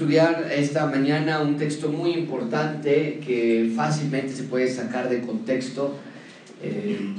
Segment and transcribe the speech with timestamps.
[0.00, 5.94] estudiar esta mañana un texto muy importante que fácilmente se puede sacar de contexto,
[6.62, 7.12] eh,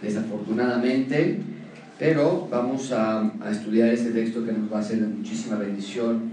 [0.00, 1.40] desafortunadamente,
[1.98, 6.30] pero vamos a, a, estudiar este texto que nos va a hacer de muchísima bendición.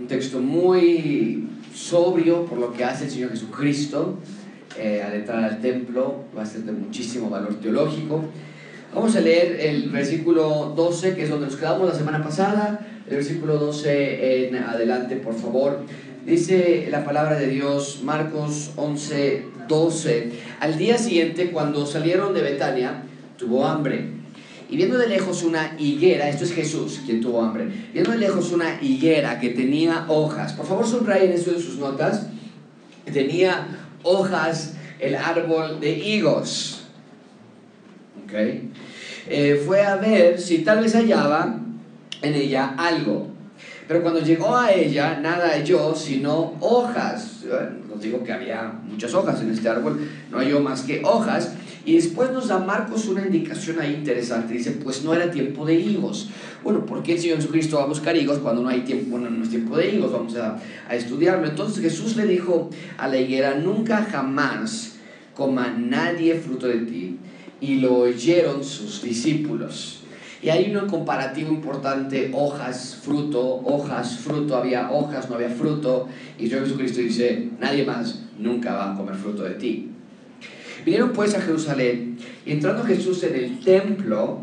[0.00, 4.16] Un texto muy sobrio por lo que hace el Señor Jesucristo
[4.78, 8.24] eh, al entrar al templo, va a ser de muchísimo valor teológico.
[8.94, 13.16] Vamos a leer el versículo 12, que es donde nos quedamos la semana pasada el
[13.16, 15.80] versículo 12 en adelante, por favor.
[16.26, 20.32] Dice la palabra de Dios, Marcos 11, 12.
[20.60, 23.02] Al día siguiente, cuando salieron de Betania,
[23.38, 24.10] tuvo hambre.
[24.68, 28.52] Y viendo de lejos una higuera, esto es Jesús quien tuvo hambre, viendo de lejos
[28.52, 32.26] una higuera que tenía hojas, por favor subrayen eso en sus notas,
[33.10, 33.66] tenía
[34.02, 36.82] hojas el árbol de higos.
[38.24, 38.34] ¿ok?
[39.30, 41.60] Eh, fue a ver si tal vez hallaba
[42.22, 43.28] en ella algo.
[43.88, 47.44] Pero cuando llegó a ella, nada halló sino hojas.
[47.88, 49.98] Nos digo que había muchas hojas en este árbol,
[50.30, 51.54] no halló más que hojas.
[51.86, 54.52] Y después nos da Marcos una indicación ahí interesante.
[54.52, 56.28] Dice, pues no era tiempo de higos.
[56.62, 59.30] Bueno, ¿por qué el Señor Jesucristo va a buscar higos cuando no hay tiempo, bueno,
[59.30, 60.12] no es tiempo de higos?
[60.12, 61.48] Vamos a, a estudiarlo.
[61.48, 64.96] Entonces Jesús le dijo a la higuera, nunca jamás
[65.34, 67.16] coma nadie fruto de ti.
[67.62, 69.97] Y lo oyeron sus discípulos.
[70.40, 76.08] Y hay un comparativo importante, hojas, fruto, hojas, fruto, había hojas, no había fruto.
[76.38, 79.90] Y Dios Jesucristo dice, nadie más nunca va a comer fruto de ti.
[80.84, 84.42] Vinieron pues a Jerusalén y entrando Jesús en el templo,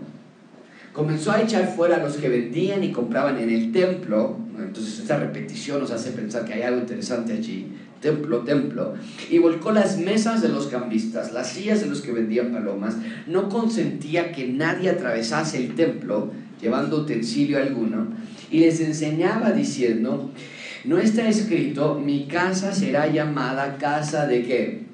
[0.91, 4.37] comenzó a echar fuera a los que vendían y compraban en el templo.
[4.59, 7.67] Entonces esta repetición nos hace pensar que hay algo interesante allí
[8.01, 8.93] templo, templo,
[9.29, 12.95] y volcó las mesas de los cambistas, las sillas de los que vendían palomas,
[13.27, 18.07] no consentía que nadie atravesase el templo llevando utensilio alguno,
[18.51, 20.31] y les enseñaba diciendo,
[20.85, 24.85] no está escrito, mi casa será llamada casa de qué?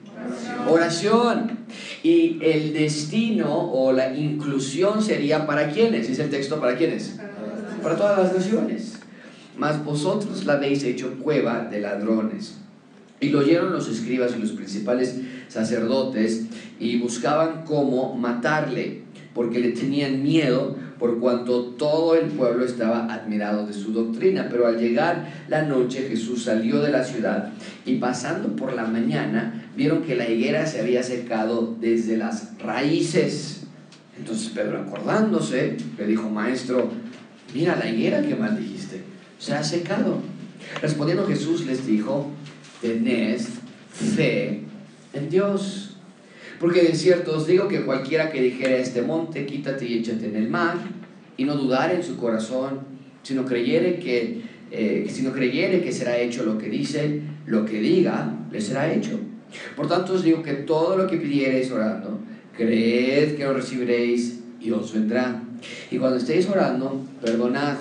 [0.70, 1.60] Oración.
[2.04, 7.20] Y el destino o la inclusión sería para quiénes, es el texto para quiénes?
[7.84, 9.00] Para todas las naciones.
[9.58, 12.58] Mas vosotros la habéis hecho cueva de ladrones.
[13.22, 15.16] Y lo oyeron los escribas y los principales
[15.48, 16.48] sacerdotes
[16.80, 23.66] y buscaban cómo matarle, porque le tenían miedo por cuanto todo el pueblo estaba admirado
[23.66, 24.48] de su doctrina.
[24.50, 27.52] Pero al llegar la noche Jesús salió de la ciudad
[27.86, 33.64] y pasando por la mañana vieron que la higuera se había secado desde las raíces.
[34.18, 36.90] Entonces Pedro acordándose le dijo, maestro,
[37.54, 39.02] mira la higuera que mal dijiste,
[39.40, 40.20] se ha secado.
[40.82, 42.30] Respondiendo Jesús les dijo,
[42.82, 43.40] tened
[43.92, 44.62] fe
[45.14, 45.98] en Dios.
[46.60, 50.36] Porque de cierto os digo que cualquiera que dijera este monte, quítate y échate en
[50.36, 50.78] el mar,
[51.38, 52.82] y no dudar en su corazón,
[53.24, 54.42] sino creyere que,
[54.72, 59.20] eh, sino creyere que será hecho lo que dice, lo que diga, le será hecho.
[59.76, 62.20] Por tanto os digo que todo lo que pidiereis orando,
[62.56, 65.42] creed que lo recibiréis y os vendrá.
[65.90, 67.78] Y cuando estéis orando, perdonad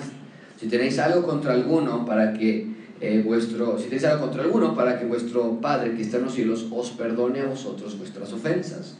[0.59, 2.67] si tenéis algo contra alguno para que
[3.01, 6.91] eh, vuestro, algo contra alguno, para que vuestro Padre que está en los cielos os
[6.91, 8.95] perdone a vosotros vuestras ofensas.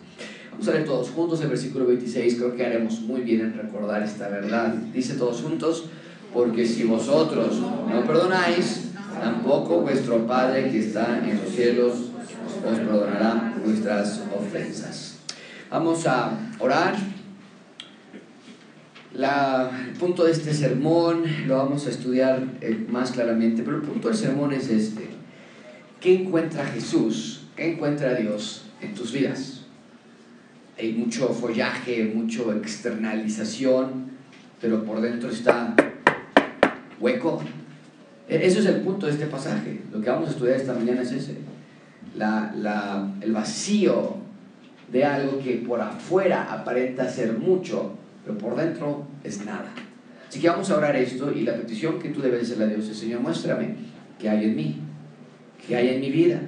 [0.52, 4.02] Vamos a leer todos juntos el versículo 26, creo que haremos muy bien en recordar
[4.02, 4.74] esta verdad.
[4.92, 5.86] Dice todos juntos,
[6.34, 11.94] porque si vosotros no perdonáis, tampoco vuestro Padre que está en los cielos
[12.68, 15.20] os perdonará vuestras ofensas.
[15.70, 16.96] Vamos a orar
[19.14, 24.08] el punto de este sermón lo vamos a estudiar eh, más claramente, pero el punto
[24.08, 25.10] del sermón es este.
[26.00, 27.44] ¿Qué encuentra Jesús?
[27.56, 29.66] ¿Qué encuentra Dios en tus vidas?
[30.80, 34.12] Hay mucho follaje, mucho externalización,
[34.60, 35.76] pero por dentro está
[37.00, 37.42] hueco.
[38.28, 39.82] E, eso es el punto de este pasaje.
[39.92, 41.38] Lo que vamos a estudiar esta mañana es ese.
[42.16, 44.18] La, el vacío
[44.92, 49.72] de algo que por afuera aparenta ser mucho, pero por dentro es nada.
[50.28, 52.88] Así que vamos a orar esto y la petición que tú debes hacerle a Dios
[52.88, 53.76] es, Señor, muéstrame
[54.18, 54.80] qué hay en mí,
[55.68, 56.42] qué hay en mi vida.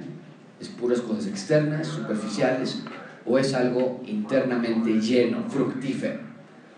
[0.60, 2.82] ¿Es puras cosas externas, superficiales,
[3.26, 6.20] o es algo internamente lleno, fructífero?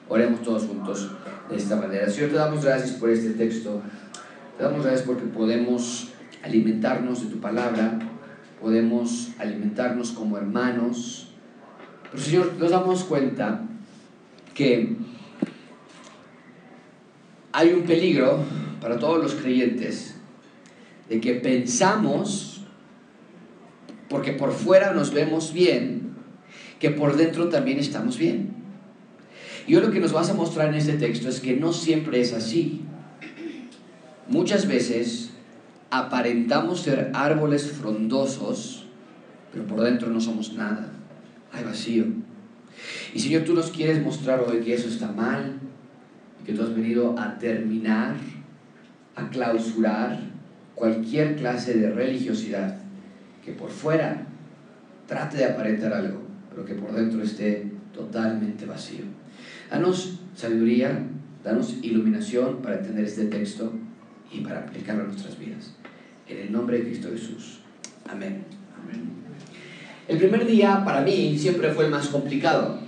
[0.09, 1.13] Oremos todos juntos
[1.49, 2.11] de esta manera.
[2.11, 3.83] Señor, te damos gracias por este texto.
[4.57, 6.09] Te damos gracias porque podemos
[6.43, 7.99] alimentarnos de tu palabra,
[8.61, 11.29] podemos alimentarnos como hermanos.
[12.11, 13.63] Pero Señor, nos damos cuenta
[14.57, 14.97] que
[17.53, 18.43] hay un peligro
[18.81, 20.17] para todos los creyentes
[21.09, 22.63] de que pensamos,
[24.09, 26.15] porque por fuera nos vemos bien,
[26.81, 28.55] que por dentro también estamos bien.
[29.67, 32.33] Y lo que nos vas a mostrar en este texto es que no siempre es
[32.33, 32.83] así.
[34.29, 35.31] Muchas veces
[35.91, 38.87] aparentamos ser árboles frondosos,
[39.53, 40.93] pero por dentro no somos nada.
[41.53, 42.05] Hay vacío.
[43.15, 45.59] Y Señor, tú nos quieres mostrar hoy que eso está mal,
[46.45, 48.17] que tú has venido a terminar,
[49.15, 50.21] a clausurar
[50.75, 52.79] cualquier clase de religiosidad
[53.45, 54.27] que por fuera
[55.07, 56.21] trate de aparentar algo,
[56.51, 59.05] pero que por dentro esté totalmente vacío.
[59.71, 60.99] Danos sabiduría,
[61.45, 63.73] danos iluminación para entender este texto
[64.33, 65.75] y para aplicarlo a nuestras vidas.
[66.29, 67.61] En el nombre de Cristo Jesús.
[68.09, 68.45] Amén.
[70.09, 72.79] El primer día para mí siempre fue el más complicado.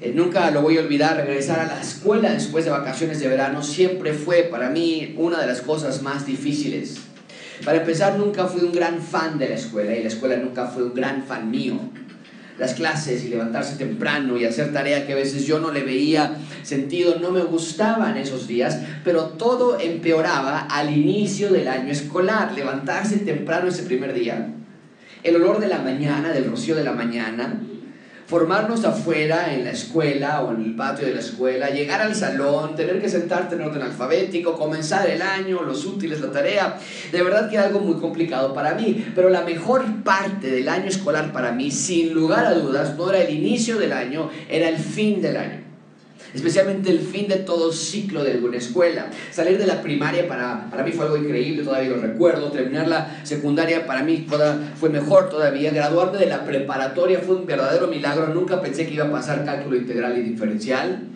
[0.00, 3.62] Eh, nunca lo voy a olvidar, regresar a la escuela después de vacaciones de verano
[3.62, 6.98] siempre fue para mí una de las cosas más difíciles.
[7.64, 10.84] Para empezar, nunca fui un gran fan de la escuela y la escuela nunca fue
[10.84, 11.78] un gran fan mío
[12.60, 16.36] las clases y levantarse temprano y hacer tarea que a veces yo no le veía
[16.62, 23.16] sentido, no me gustaban esos días, pero todo empeoraba al inicio del año escolar, levantarse
[23.16, 24.59] temprano ese primer día.
[25.22, 27.60] El olor de la mañana, del rocío de la mañana,
[28.26, 32.74] formarnos afuera en la escuela o en el patio de la escuela, llegar al salón,
[32.74, 36.78] tener que sentarte en orden alfabético, comenzar el año, los útiles, la tarea,
[37.12, 41.32] de verdad que algo muy complicado para mí, pero la mejor parte del año escolar
[41.32, 45.20] para mí, sin lugar a dudas, no era el inicio del año, era el fin
[45.20, 45.69] del año
[46.34, 49.06] especialmente el fin de todo ciclo de alguna escuela.
[49.30, 52.50] Salir de la primaria para, para mí fue algo increíble, todavía lo recuerdo.
[52.50, 54.26] Terminar la secundaria para mí
[54.78, 55.70] fue mejor todavía.
[55.70, 58.28] Graduarme de la preparatoria fue un verdadero milagro.
[58.28, 61.06] Nunca pensé que iba a pasar cálculo integral y diferencial.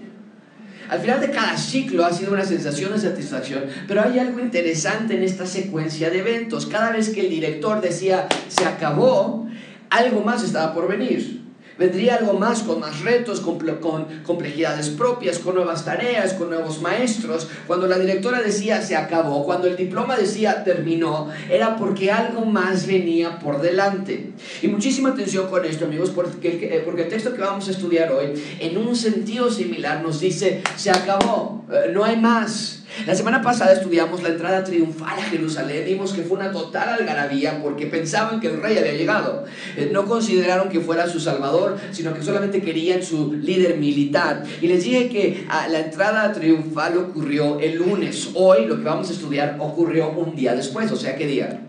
[0.88, 5.16] Al final de cada ciclo ha sido una sensación de satisfacción, pero hay algo interesante
[5.16, 6.66] en esta secuencia de eventos.
[6.66, 9.48] Cada vez que el director decía se acabó,
[9.88, 11.43] algo más estaba por venir.
[11.78, 13.58] Vendría algo más con más retos, con,
[14.22, 17.48] complejidades propias, con nuevas tareas, con nuevos maestros.
[17.66, 22.86] Cuando la directora decía se acabó, cuando el diploma decía terminó, era porque algo más
[22.86, 24.32] venía por delante.
[24.62, 28.12] Y muchísima atención con esto, amigos, porque, eh, porque el texto que vamos a estudiar
[28.12, 32.83] hoy, en un sentido similar, nos dice se acabó, eh, no hay más.
[33.06, 35.84] La semana pasada estudiamos la entrada triunfal a Jerusalén.
[35.84, 39.44] Vimos que fue una total algarabía porque pensaban que el rey había llegado.
[39.76, 44.44] Eh, no consideraron que fuera su salvador, sino que solamente querían su líder militar.
[44.62, 48.30] Y les dije que ah, la entrada triunfal ocurrió el lunes.
[48.34, 50.90] Hoy lo que vamos a estudiar ocurrió un día después.
[50.92, 51.60] O sea, ¿qué día?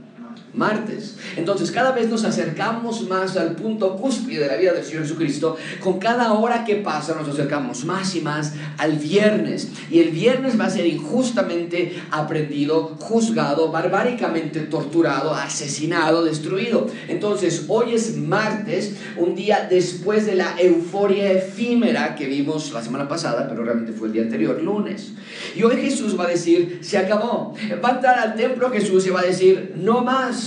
[0.55, 1.17] Martes.
[1.35, 5.57] Entonces cada vez nos acercamos más al punto cúspide de la vida del Señor Jesucristo.
[5.83, 9.69] Con cada hora que pasa nos acercamos más y más al viernes.
[9.89, 16.87] Y el viernes va a ser injustamente aprendido, juzgado, barbáricamente torturado, asesinado, destruido.
[17.07, 23.07] Entonces hoy es martes, un día después de la euforia efímera que vimos la semana
[23.07, 25.13] pasada, pero realmente fue el día anterior, lunes.
[25.55, 27.53] Y hoy Jesús va a decir, se acabó.
[27.83, 30.44] Va a entrar al templo Jesús y va a decir, no más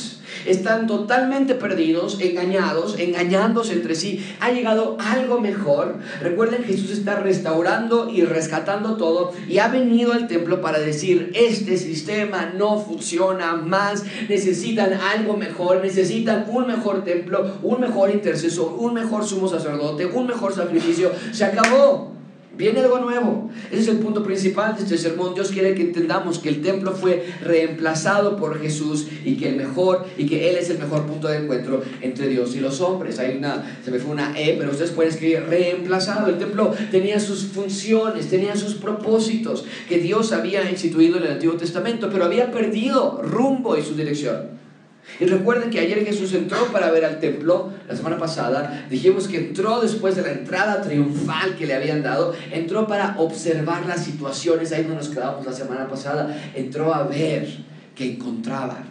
[0.49, 4.25] están totalmente perdidos, engañados, engañándose entre sí.
[4.41, 5.97] Ha llegado algo mejor.
[6.21, 11.77] Recuerden, Jesús está restaurando y rescatando todo y ha venido al templo para decir, este
[11.77, 18.95] sistema no funciona más, necesitan algo mejor, necesitan un mejor templo, un mejor intercesor, un
[18.95, 21.11] mejor sumo sacerdote, un mejor sacrificio.
[21.33, 22.18] Se acabó.
[22.59, 23.51] Viene algo nuevo.
[23.71, 25.33] Ese es el punto principal de este sermón.
[25.33, 30.05] Dios quiere que entendamos que el templo fue reemplazado por Jesús y que el mejor
[30.19, 33.21] y que Él es el mejor punto de encuentro entre Dios y los hombres.
[33.21, 36.27] Hay una, se me fue una E, pero ustedes pueden escribir reemplazado.
[36.27, 41.57] El templo tenía sus funciones, tenía sus propósitos que Dios había instituido en el Antiguo
[41.57, 44.58] Testamento, pero había perdido rumbo y su dirección.
[45.21, 49.39] Y recuerden que ayer Jesús entró para ver al templo, la semana pasada, dijimos que
[49.39, 54.73] entró después de la entrada triunfal que le habían dado, entró para observar las situaciones,
[54.73, 57.49] ahí no nos quedamos la semana pasada, entró a ver
[57.97, 58.85] qué encontraba.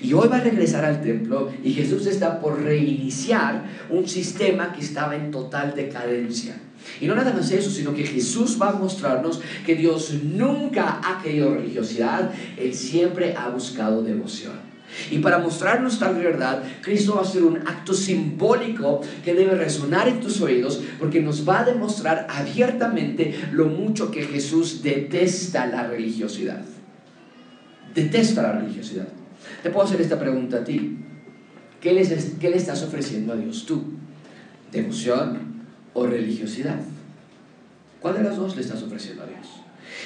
[0.00, 4.80] Y hoy va a regresar al templo y Jesús está por reiniciar un sistema que
[4.80, 6.56] estaba en total decadencia.
[7.00, 11.22] Y no nada más eso, sino que Jesús va a mostrarnos que Dios nunca ha
[11.22, 14.69] querido religiosidad, Él siempre ha buscado devoción.
[15.10, 20.08] Y para mostrarnos tal verdad, Cristo va a hacer un acto simbólico que debe resonar
[20.08, 25.86] en tus oídos porque nos va a demostrar abiertamente lo mucho que Jesús detesta la
[25.86, 26.62] religiosidad.
[27.94, 29.08] Detesta la religiosidad.
[29.62, 30.98] Te puedo hacer esta pregunta a ti.
[31.80, 32.06] ¿Qué le,
[32.38, 33.82] qué le estás ofreciendo a Dios tú?
[34.70, 36.78] ¿Devoción o religiosidad?
[38.00, 39.59] ¿Cuál de las dos le estás ofreciendo a Dios?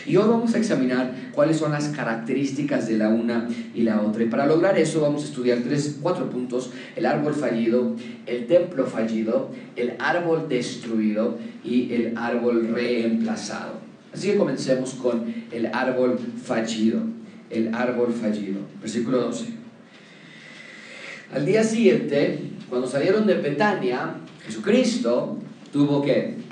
[0.06, 4.22] Y hoy vamos a examinar cuáles son las características de la una y la otra.
[4.22, 6.70] Y para lograr eso vamos a estudiar tres, cuatro puntos.
[6.94, 7.94] El árbol fallido,
[8.26, 13.84] el templo fallido, el árbol destruido y el árbol reemplazado.
[14.12, 17.00] Así que comencemos con el árbol fallido.
[17.50, 18.60] el árbol fallido.
[18.80, 19.46] Versículo 12.
[21.32, 25.38] Al día siguiente, cuando salieron de Betania, Jesucristo
[25.72, 26.43] tuvo que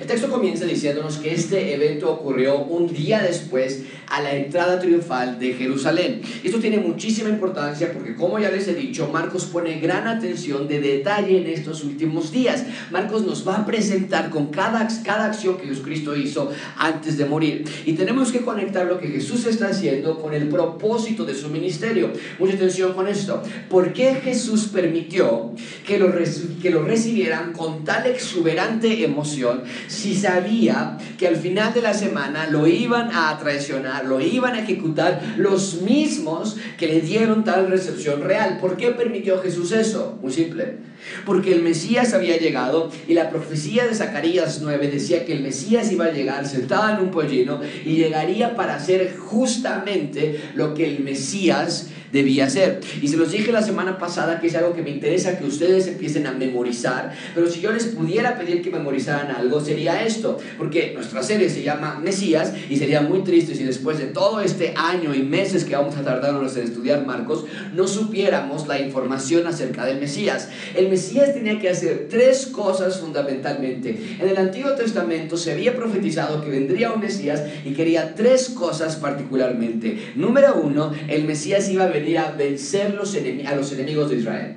[0.00, 5.38] el texto comienza diciéndonos que este evento ocurrió un día después a la entrada triunfal
[5.38, 6.20] de Jerusalén.
[6.42, 10.80] Esto tiene muchísima importancia porque, como ya les he dicho, Marcos pone gran atención de
[10.80, 12.64] detalle en estos últimos días.
[12.90, 17.64] Marcos nos va a presentar con cada, cada acción que Jesucristo hizo antes de morir.
[17.86, 22.12] Y tenemos que conectar lo que Jesús está haciendo con el propósito de su ministerio.
[22.38, 23.42] Mucha atención con esto.
[23.68, 25.52] ¿Por qué Jesús permitió
[25.86, 26.12] que lo,
[26.60, 32.46] que lo recibieran con tal exuberante emoción si sabía que al final de la semana
[32.48, 38.22] lo iban a traicionar, lo iban a ejecutar los mismos que le dieron tal recepción
[38.22, 38.58] real.
[38.60, 40.18] ¿Por qué permitió Jesús eso?
[40.20, 40.78] Muy simple.
[41.24, 45.90] Porque el Mesías había llegado y la profecía de Zacarías 9 decía que el Mesías
[45.92, 51.00] iba a llegar sentado en un pollino y llegaría para hacer justamente lo que el
[51.00, 52.80] Mesías debía hacer.
[53.00, 55.86] Y se los dije la semana pasada que es algo que me interesa que ustedes
[55.86, 60.92] empiecen a memorizar, pero si yo les pudiera pedir que memorizaran algo sería esto, porque
[60.94, 65.14] nuestra serie se llama Mesías y sería muy triste si después de todo este año
[65.14, 70.00] y meses que vamos a tardarnos en estudiar Marcos, no supiéramos la información acerca del
[70.00, 70.48] Mesías.
[70.76, 74.16] El Mesías tenía que hacer tres cosas fundamentalmente.
[74.20, 78.96] En el Antiguo Testamento se había profetizado que vendría un Mesías y quería tres cosas
[78.96, 80.12] particularmente.
[80.14, 84.56] Número uno, el Mesías iba a venir a vencer los a los enemigos de Israel.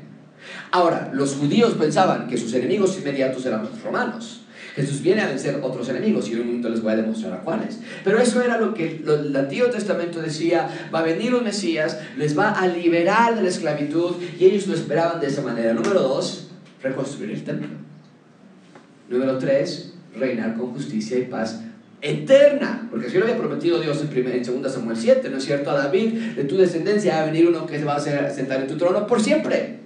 [0.72, 4.42] Ahora, los judíos pensaban que sus enemigos inmediatos eran los romanos.
[4.76, 7.42] Jesús viene a vencer otros enemigos y en un momento les voy a demostrar a
[7.42, 7.80] cuáles.
[8.04, 12.38] Pero eso era lo que el Antiguo Testamento decía, va a venir un Mesías, les
[12.38, 15.74] va a liberar de la esclavitud y ellos lo esperaban de esa manera.
[15.74, 16.48] Número dos,
[16.82, 17.70] reconstruir el templo.
[19.10, 21.62] Número tres, reinar con justicia y paz
[22.04, 25.46] eterna, porque así lo había prometido Dios en, primer, en 2 Samuel 7, ¿no es
[25.46, 25.72] cierto?
[25.72, 28.68] A David, de tu descendencia va a venir uno que se va a sentar en
[28.68, 29.80] tu trono por siempre.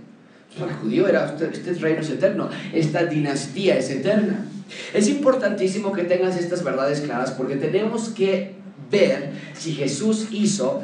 [0.58, 4.46] Para el judío era, este reino es eterno, esta dinastía es eterna.
[4.94, 8.56] Es importantísimo que tengas estas verdades claras porque tenemos que
[8.92, 10.82] ver si Jesús hizo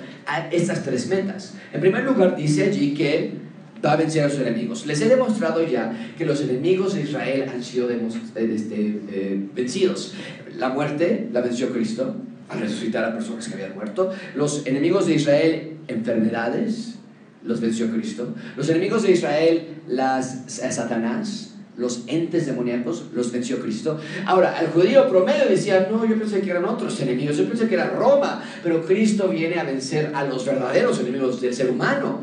[0.52, 1.56] estas tres metas.
[1.74, 3.44] En primer lugar, dice allí que
[3.84, 4.86] va a vencer a sus enemigos.
[4.86, 8.00] Les he demostrado ya que los enemigos de Israel han sido eh,
[8.36, 10.13] este, eh, vencidos.
[10.57, 12.15] La muerte la venció Cristo
[12.50, 14.12] al resucitar a personas que habían muerto.
[14.36, 16.95] Los enemigos de Israel, enfermedades,
[17.43, 18.33] los venció Cristo.
[18.55, 24.00] Los enemigos de Israel, las, Satanás, los entes demoníacos, los venció Cristo.
[24.25, 27.75] Ahora, al judío promedio decía, no, yo pensé que eran otros enemigos, yo pensé que
[27.75, 32.22] era Roma, pero Cristo viene a vencer a los verdaderos enemigos del ser humano,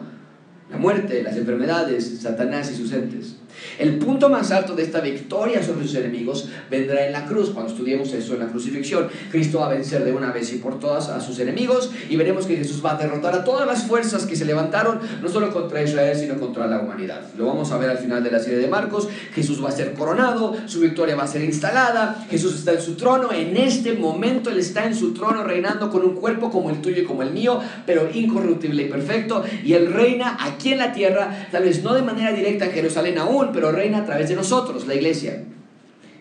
[0.70, 3.36] la muerte, las enfermedades, Satanás y sus entes.
[3.78, 7.72] El punto más alto de esta victoria sobre sus enemigos vendrá en la cruz, cuando
[7.72, 9.08] estudiemos eso en la crucifixión.
[9.30, 12.46] Cristo va a vencer de una vez y por todas a sus enemigos y veremos
[12.46, 15.82] que Jesús va a derrotar a todas las fuerzas que se levantaron, no solo contra
[15.82, 17.22] Israel, sino contra la humanidad.
[17.36, 19.08] Lo vamos a ver al final de la serie de Marcos.
[19.34, 22.94] Jesús va a ser coronado, su victoria va a ser instalada, Jesús está en su
[22.94, 26.80] trono, en este momento Él está en su trono reinando con un cuerpo como el
[26.80, 30.92] tuyo y como el mío, pero incorruptible y perfecto, y Él reina aquí en la
[30.92, 34.36] tierra, tal vez no de manera directa en Jerusalén aún, pero reina a través de
[34.36, 35.44] nosotros, la iglesia.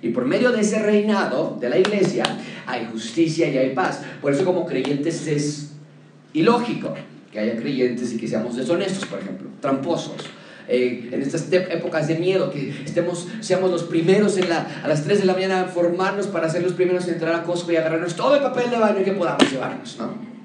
[0.01, 2.23] Y por medio de ese reinado de la iglesia
[2.65, 4.01] hay justicia y hay paz.
[4.21, 5.71] Por eso como creyentes es
[6.33, 6.93] ilógico
[7.31, 10.15] que haya creyentes y que seamos deshonestos, por ejemplo, tramposos.
[10.67, 15.03] Eh, en estas épocas de miedo, que estemos, seamos los primeros en la, a las
[15.03, 17.75] 3 de la mañana a formarnos para ser los primeros en entrar a Costco y
[17.75, 20.38] agarrarnos todo el papel de baño que podamos llevarnos, ¿no?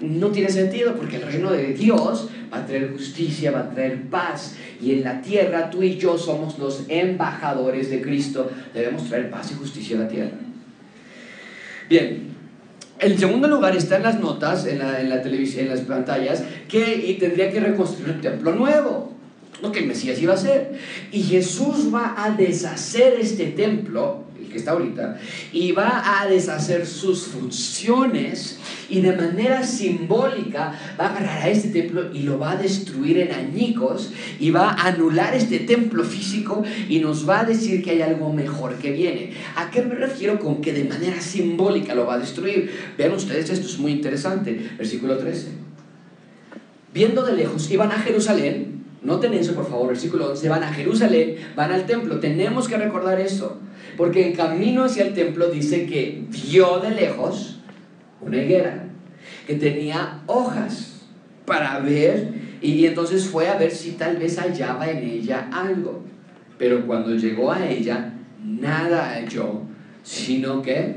[0.00, 4.02] No tiene sentido porque el reino de Dios va a traer justicia, va a traer
[4.08, 4.56] paz.
[4.80, 8.50] Y en la tierra tú y yo somos los embajadores de Cristo.
[8.72, 10.38] Debemos traer paz y justicia a la tierra.
[11.88, 12.28] Bien,
[13.00, 17.50] en segundo lugar está en las notas, en la, televisión, en las pantallas, que tendría
[17.50, 19.12] que reconstruir un templo nuevo.
[19.62, 20.78] Lo que el Mesías iba a hacer.
[21.10, 25.18] Y Jesús va a deshacer este templo que está ahorita,
[25.52, 31.68] y va a deshacer sus funciones y de manera simbólica va a agarrar a este
[31.68, 36.62] templo y lo va a destruir en añicos y va a anular este templo físico
[36.88, 39.32] y nos va a decir que hay algo mejor que viene.
[39.56, 42.70] ¿A qué me refiero con que de manera simbólica lo va a destruir?
[42.96, 44.70] Vean ustedes, esto es muy interesante.
[44.78, 45.48] Versículo 13.
[46.94, 48.84] Viendo de lejos, iban a Jerusalén.
[49.02, 50.48] Noten eso, por favor, versículo 11.
[50.48, 52.18] Van a Jerusalén, van al templo.
[52.18, 53.58] Tenemos que recordar eso.
[53.98, 57.58] Porque en camino hacia el templo dice que vio de lejos
[58.20, 58.84] una higuera
[59.44, 61.02] que tenía hojas
[61.44, 66.04] para ver y entonces fue a ver si tal vez hallaba en ella algo.
[66.58, 68.14] Pero cuando llegó a ella,
[68.44, 69.62] nada halló,
[70.04, 70.94] sino que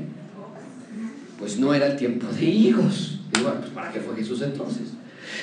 [1.40, 3.20] pues no era el tiempo de higos.
[3.42, 4.94] Bueno, pues ¿para qué fue Jesús entonces?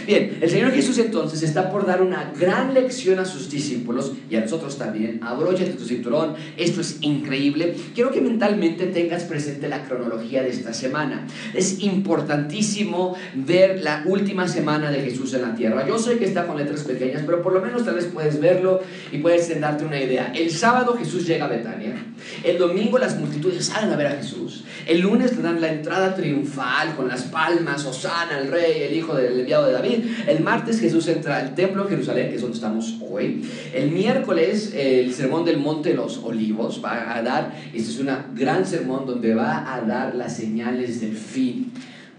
[0.07, 4.37] Bien, el Señor Jesús entonces está por dar una gran lección a sus discípulos y
[4.37, 5.21] a nosotros también.
[5.23, 7.75] Abróchate tu cinturón, esto es increíble.
[7.95, 11.26] Quiero que mentalmente tengas presente la cronología de esta semana.
[11.54, 15.87] Es importantísimo ver la última semana de Jesús en la tierra.
[15.87, 18.80] Yo sé que está con letras pequeñas, pero por lo menos tal vez puedes verlo
[19.12, 20.33] y puedes darte una idea.
[20.35, 21.95] El sábado Jesús llega a Betania.
[22.45, 24.64] El domingo las multitudes salen a ver a Jesús.
[24.87, 29.14] El lunes le dan la entrada triunfal con las palmas, Osana, el rey, el hijo
[29.14, 32.99] del enviado de El martes Jesús entra al templo de Jerusalén, que es donde estamos
[33.08, 33.42] hoy.
[33.75, 38.08] El miércoles el sermón del Monte de los Olivos va a dar, este es un
[38.35, 41.73] gran sermón donde va a dar las señales del fin.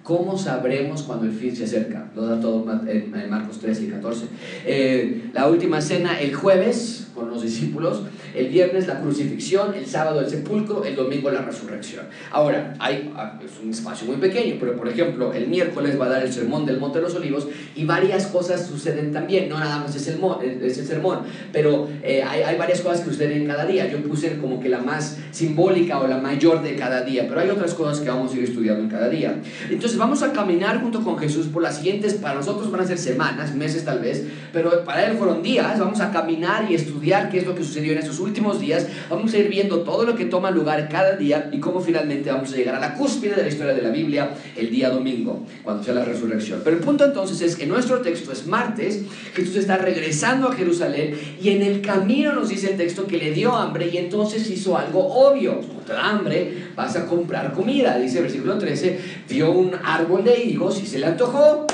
[0.03, 2.09] ¿Cómo sabremos cuando el fin se acerca?
[2.15, 4.25] Lo da todo en Marcos 13 y 14.
[4.65, 8.01] Eh, la última cena el jueves con los discípulos
[8.35, 12.05] el viernes la crucifixión, el sábado el sepulcro, el domingo la resurrección.
[12.31, 16.09] Ahora, hay, ah, es un espacio muy pequeño, pero por ejemplo, el miércoles va a
[16.09, 19.79] dar el sermón del Monte de los Olivos y varias cosas suceden también, no nada
[19.79, 20.19] más es el,
[20.61, 21.19] es el sermón,
[21.51, 23.87] pero eh, hay, hay, varias cosas que suceden cada día.
[23.89, 27.49] Yo puse como que la más simbólica o la mayor de cada día, pero hay
[27.49, 29.39] otras cosas que vamos a ir estudiando en cada día.
[29.69, 32.97] Entonces vamos a caminar junto con Jesús por las siguientes, para nosotros van a ser
[32.97, 37.39] semanas, meses tal vez, pero para Él fueron días, vamos a caminar y estudiar qué
[37.39, 40.25] es lo que sucedió en esos últimos días, vamos a ir viendo todo lo que
[40.25, 43.47] toma lugar cada día y cómo finalmente vamos a llegar a la cúspide de la
[43.47, 46.61] historia de la Biblia el día domingo, cuando sea la resurrección.
[46.63, 49.01] Pero el punto entonces es que nuestro texto es martes,
[49.33, 53.31] Jesús está regresando a Jerusalén y en el camino nos dice el texto que le
[53.31, 55.59] dio hambre y entonces hizo algo obvio.
[55.59, 57.97] Cuando te da hambre, vas a comprar comida.
[57.97, 58.99] Dice el versículo 13,
[59.29, 61.65] vio un árbol de higos y se le antojó.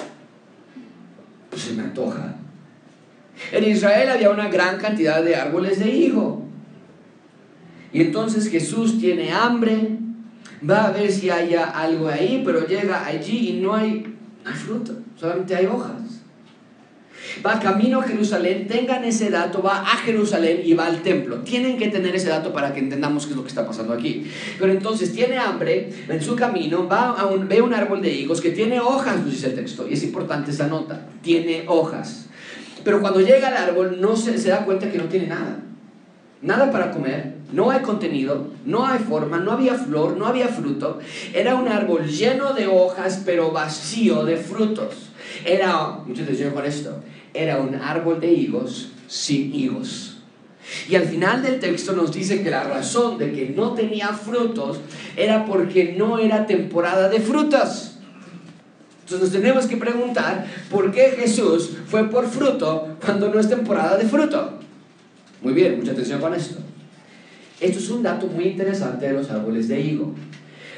[1.50, 2.36] Pues se me antoja.
[3.52, 6.44] En Israel había una gran cantidad de árboles de higo.
[7.92, 9.98] Y entonces Jesús tiene hambre,
[10.68, 14.06] va a ver si haya algo ahí, pero llega allí y no hay,
[14.44, 16.16] no hay fruto, solamente hay hojas.
[17.46, 21.38] Va camino a Jerusalén, tengan ese dato, va a Jerusalén y va al templo.
[21.40, 24.26] Tienen que tener ese dato para que entendamos qué es lo que está pasando aquí.
[24.60, 28.42] Pero entonces tiene hambre en su camino, va a un, ve un árbol de higos
[28.42, 32.28] que tiene hojas, nos dice el texto, y es importante esa nota, tiene hojas.
[32.86, 35.60] Pero cuando llega al árbol no se, se da cuenta que no tiene nada.
[36.42, 41.00] Nada para comer, no hay contenido, no hay forma, no había flor, no había fruto.
[41.34, 45.10] Era un árbol lleno de hojas, pero vacío de frutos.
[45.44, 47.02] Era, mucha atención con esto,
[47.34, 50.18] era un árbol de higos sin higos.
[50.88, 54.80] Y al final del texto nos dice que la razón de que no tenía frutos
[55.16, 57.95] era porque no era temporada de frutas.
[59.06, 63.98] Entonces nos tenemos que preguntar por qué Jesús fue por fruto cuando no es temporada
[63.98, 64.58] de fruto.
[65.44, 66.58] Muy bien, mucha atención con esto.
[67.62, 70.16] Esto es un dato muy interesante de los árboles de higo.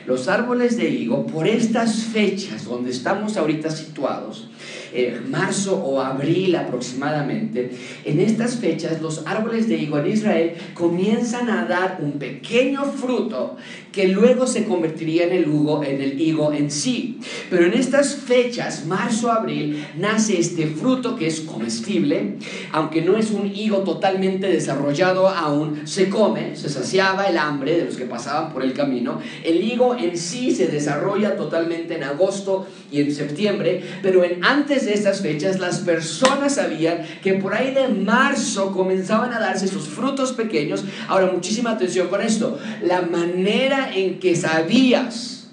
[0.05, 4.49] Los árboles de higo, por estas fechas donde estamos ahorita situados,
[4.93, 7.71] eh, marzo o abril aproximadamente,
[8.05, 13.57] en estas fechas los árboles de higo en Israel comienzan a dar un pequeño fruto
[13.91, 17.19] que luego se convertiría en el, higo, en el higo en sí.
[17.49, 22.35] Pero en estas fechas, marzo, abril, nace este fruto que es comestible,
[22.71, 27.85] aunque no es un higo totalmente desarrollado aún, se come, se saciaba el hambre de
[27.85, 29.19] los que pasaban por el camino.
[29.43, 34.85] El higo en sí se desarrolla totalmente en agosto y en septiembre, pero en, antes
[34.85, 39.87] de estas fechas las personas sabían que por ahí de marzo comenzaban a darse esos
[39.87, 40.85] frutos pequeños.
[41.07, 42.59] Ahora, muchísima atención con esto.
[42.81, 45.49] La manera en que sabías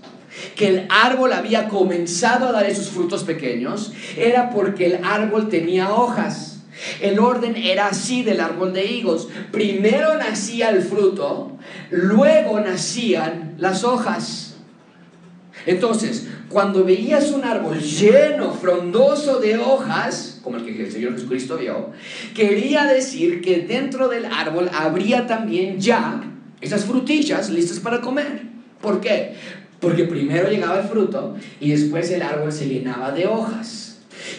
[0.55, 5.93] que el árbol había comenzado a dar esos frutos pequeños era porque el árbol tenía
[5.93, 6.63] hojas.
[7.01, 9.29] El orden era así del árbol de higos.
[9.53, 11.57] Primero nacía el fruto,
[11.91, 14.57] luego nacían las hojas.
[15.67, 21.59] Entonces, cuando veías un árbol lleno, frondoso de hojas, como el que el Señor Jesucristo
[21.59, 21.91] vio,
[22.33, 26.23] quería decir que dentro del árbol habría también ya
[26.61, 28.43] esas frutillas listas para comer.
[28.81, 29.35] ¿Por qué?
[29.81, 33.84] Porque primero llegaba el fruto y después el árbol se llenaba de hojas.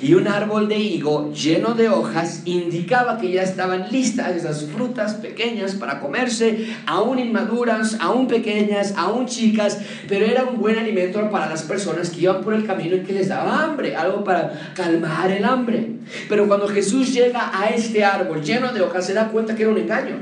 [0.01, 5.15] Y un árbol de higo lleno de hojas indicaba que ya estaban listas esas frutas
[5.15, 11.49] pequeñas para comerse, aún inmaduras, aún pequeñas, aún chicas, pero era un buen alimento para
[11.49, 15.31] las personas que iban por el camino y que les daba hambre, algo para calmar
[15.31, 15.91] el hambre.
[16.29, 19.71] Pero cuando Jesús llega a este árbol lleno de hojas, se da cuenta que era
[19.71, 20.17] un engaño.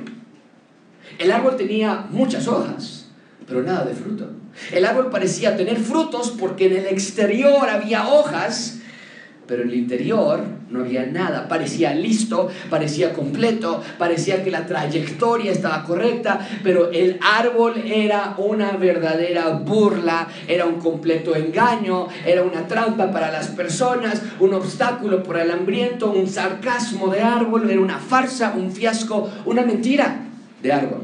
[1.18, 3.08] El árbol tenía muchas hojas,
[3.48, 4.30] pero nada de fruto.
[4.72, 8.80] El árbol parecía tener frutos porque en el exterior había hojas,
[9.48, 11.48] pero en el interior no había nada.
[11.48, 18.72] Parecía listo, parecía completo, parecía que la trayectoria estaba correcta, pero el árbol era una
[18.72, 25.44] verdadera burla, era un completo engaño, era una trampa para las personas, un obstáculo para
[25.44, 30.26] el hambriento, un sarcasmo de árbol, era una farsa, un fiasco, una mentira
[30.62, 31.02] de árbol.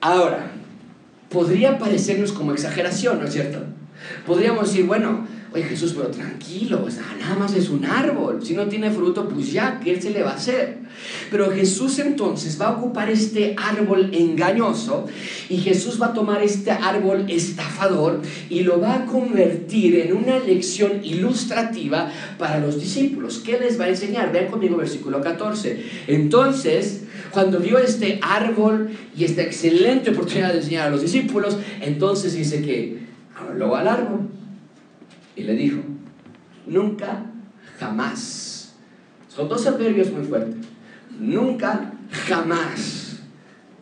[0.00, 0.50] Ahora,
[1.30, 3.60] podría parecernos como exageración, ¿no es cierto?
[4.26, 6.86] Podríamos decir, bueno, Oye Jesús, pero tranquilo,
[7.20, 8.42] nada más es un árbol.
[8.42, 10.78] Si no tiene fruto, pues ya, ¿qué se le va a hacer?
[11.30, 15.06] Pero Jesús entonces va a ocupar este árbol engañoso
[15.50, 20.38] y Jesús va a tomar este árbol estafador y lo va a convertir en una
[20.38, 23.42] lección ilustrativa para los discípulos.
[23.44, 24.32] ¿Qué les va a enseñar?
[24.32, 25.84] Vean conmigo versículo 14.
[26.06, 32.32] Entonces, cuando vio este árbol y esta excelente oportunidad de enseñar a los discípulos, entonces
[32.32, 33.00] dice que
[33.36, 34.30] habló al árbol
[35.36, 35.80] y le dijo,
[36.66, 37.26] nunca,
[37.78, 38.74] jamás.
[39.28, 40.56] Son dos adverbios muy fuertes.
[41.18, 43.02] Nunca, jamás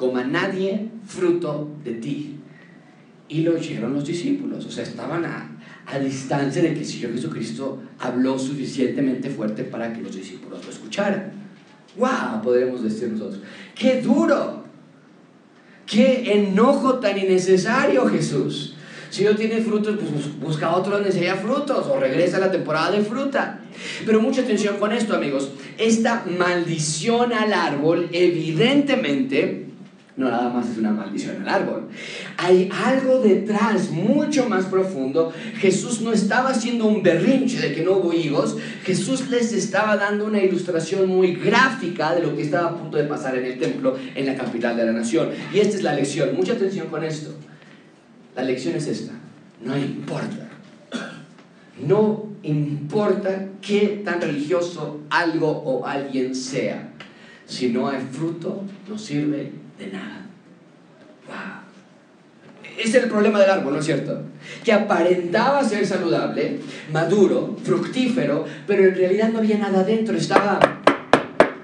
[0.01, 2.37] coma nadie fruto de ti.
[3.29, 5.47] Y lo oyeron los discípulos, o sea, estaban a,
[6.01, 11.33] distancia de que el Señor Jesucristo habló suficientemente fuerte para que los discípulos lo escucharan.
[11.97, 12.43] ¡Wow!
[12.43, 13.43] Podríamos decir nosotros.
[13.75, 14.65] ¡Qué duro!
[15.87, 18.77] ¡Qué enojo tan innecesario, Jesús!
[19.11, 22.51] Si no tiene frutos, pues busca otro donde se haya frutos o regresa a la
[22.51, 23.61] temporada de fruta.
[24.07, 25.51] Pero mucha atención con esto, amigos.
[25.79, 29.67] Esta maldición al árbol, evidentemente,
[30.17, 31.89] no nada más es una maldición al árbol.
[32.37, 35.33] Hay algo detrás mucho más profundo.
[35.57, 38.57] Jesús no estaba haciendo un berrinche de que no hubo higos.
[38.85, 43.05] Jesús les estaba dando una ilustración muy gráfica de lo que estaba a punto de
[43.05, 45.31] pasar en el templo, en la capital de la nación.
[45.53, 46.37] Y esta es la lección.
[46.37, 47.35] Mucha atención con esto.
[48.35, 49.13] La lección es esta.
[49.63, 50.49] No importa.
[51.87, 56.93] No importa qué tan religioso algo o alguien sea.
[57.47, 60.27] Si no hay fruto, no sirve de nada.
[62.79, 64.23] Ese es el problema del árbol, ¿no es cierto?
[64.65, 70.59] Que aparentaba ser saludable, maduro, fructífero, pero en realidad no había nada dentro, estaba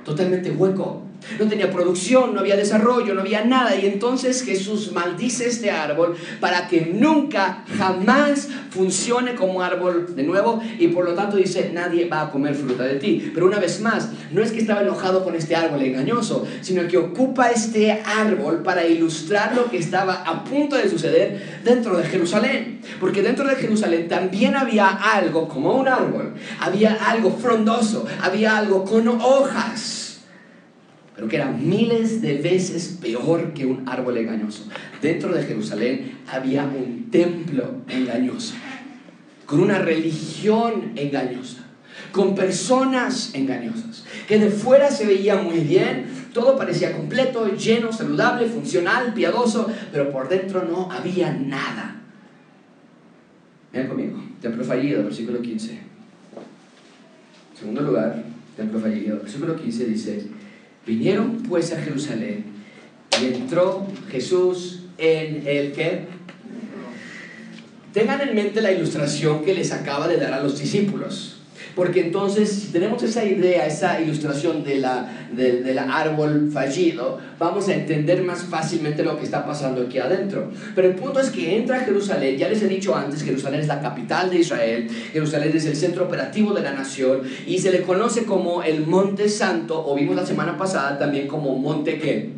[0.04, 1.05] totalmente hueco
[1.38, 3.76] no tenía producción, no había desarrollo, no había nada.
[3.76, 10.62] Y entonces Jesús maldice este árbol para que nunca, jamás funcione como árbol de nuevo
[10.78, 13.30] y por lo tanto dice, nadie va a comer fruta de ti.
[13.34, 16.96] Pero una vez más, no es que estaba enojado con este árbol engañoso, sino que
[16.96, 22.80] ocupa este árbol para ilustrar lo que estaba a punto de suceder dentro de Jerusalén.
[23.00, 28.84] Porque dentro de Jerusalén también había algo como un árbol, había algo frondoso, había algo
[28.84, 30.05] con hojas
[31.16, 34.68] pero que era miles de veces peor que un árbol engañoso.
[35.00, 38.54] Dentro de Jerusalén había un templo engañoso,
[39.46, 41.64] con una religión engañosa,
[42.12, 48.46] con personas engañosas, que de fuera se veía muy bien, todo parecía completo, lleno, saludable,
[48.46, 52.02] funcional, piadoso, pero por dentro no había nada.
[53.72, 55.78] Vean conmigo, templo fallido, versículo 15.
[57.58, 58.22] segundo lugar,
[58.54, 60.35] templo fallido, versículo 15 dice,
[60.86, 62.44] Vinieron pues a Jerusalén
[63.20, 66.06] y entró Jesús en el que...
[67.92, 71.35] Tengan en mente la ilustración que les acaba de dar a los discípulos.
[71.76, 77.74] Porque entonces, si tenemos esa idea, esa ilustración de la, del árbol fallido, vamos a
[77.74, 80.50] entender más fácilmente lo que está pasando aquí adentro.
[80.74, 83.82] Pero el punto es que entra Jerusalén, ya les he dicho antes, Jerusalén es la
[83.82, 88.24] capital de Israel, Jerusalén es el centro operativo de la nación y se le conoce
[88.24, 92.30] como el Monte Santo, o vimos la semana pasada también como Monte qué?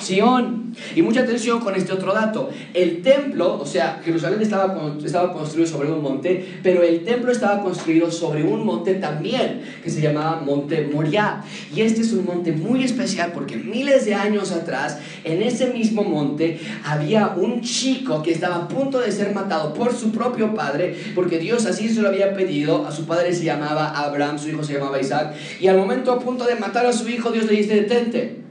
[0.00, 0.62] Sion.
[0.94, 2.50] Y mucha atención con este otro dato.
[2.74, 7.62] El templo, o sea, Jerusalén estaba, estaba construido sobre un monte, pero el templo estaba
[7.62, 11.44] construido sobre un monte también, que se llamaba Monte Moriah.
[11.74, 16.02] Y este es un monte muy especial porque miles de años atrás, en ese mismo
[16.02, 20.96] monte, había un chico que estaba a punto de ser matado por su propio padre,
[21.14, 22.86] porque Dios así se lo había pedido.
[22.86, 25.34] A su padre se llamaba Abraham, su hijo se llamaba Isaac.
[25.60, 28.41] Y al momento a punto de matar a su hijo, Dios le dice, detente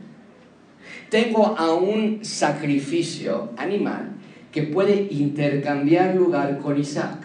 [1.11, 4.13] tengo a un sacrificio animal
[4.49, 7.19] que puede intercambiar lugar con Isaac.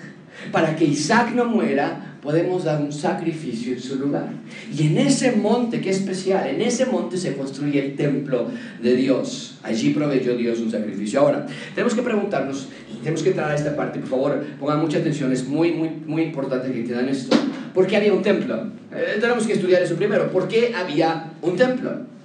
[0.51, 4.29] Para que Isaac no muera, podemos dar un sacrificio en su lugar.
[4.77, 8.49] Y en ese monte, que es especial, en ese monte se construye el templo
[8.83, 9.59] de Dios.
[9.63, 11.21] Allí proveyó Dios un sacrificio.
[11.21, 12.69] Ahora, tenemos que preguntarnos,
[12.99, 16.23] tenemos que entrar a esta parte, por favor, pongan mucha atención, es muy, muy, muy
[16.23, 17.37] importante que entiendan esto.
[17.73, 18.73] ¿Por qué había un templo?
[18.93, 20.29] Eh, tenemos que estudiar eso primero.
[20.33, 22.16] ¿Por qué había un templo?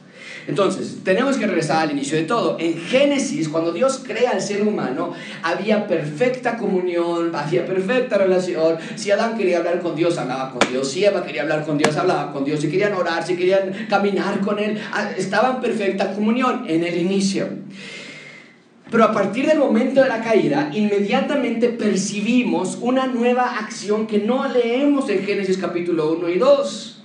[0.51, 2.57] Entonces, tenemos que regresar al inicio de todo.
[2.59, 8.75] En Génesis, cuando Dios crea al ser humano, había perfecta comunión, había perfecta relación.
[8.97, 10.91] Si Adán quería hablar con Dios, hablaba con Dios.
[10.91, 12.59] Si Eva quería hablar con Dios, hablaba con Dios.
[12.59, 16.97] Si querían orar, si querían caminar con Él, ah, estaba en perfecta comunión en el
[16.97, 17.47] inicio.
[18.91, 24.45] Pero a partir del momento de la caída, inmediatamente percibimos una nueva acción que no
[24.49, 27.00] leemos en Génesis capítulo 1 y 2.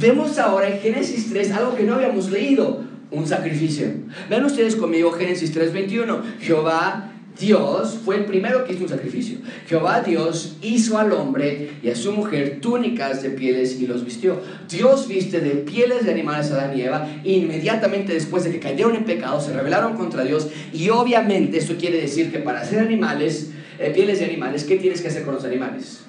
[0.00, 3.88] Vemos ahora en Génesis 3 algo que no habíamos leído, un sacrificio.
[4.28, 6.22] Vean ustedes conmigo Génesis 3:21.
[6.40, 9.38] Jehová Dios fue el primero que hizo un sacrificio.
[9.66, 14.40] Jehová Dios hizo al hombre y a su mujer túnicas de pieles y los vistió.
[14.68, 17.08] Dios viste de pieles de animales a Adán y Eva.
[17.24, 20.48] inmediatamente después de que cayeron en pecado se rebelaron contra Dios.
[20.72, 25.00] Y obviamente eso quiere decir que para hacer animales, eh, pieles de animales, ¿qué tienes
[25.00, 26.00] que hacer con los animales?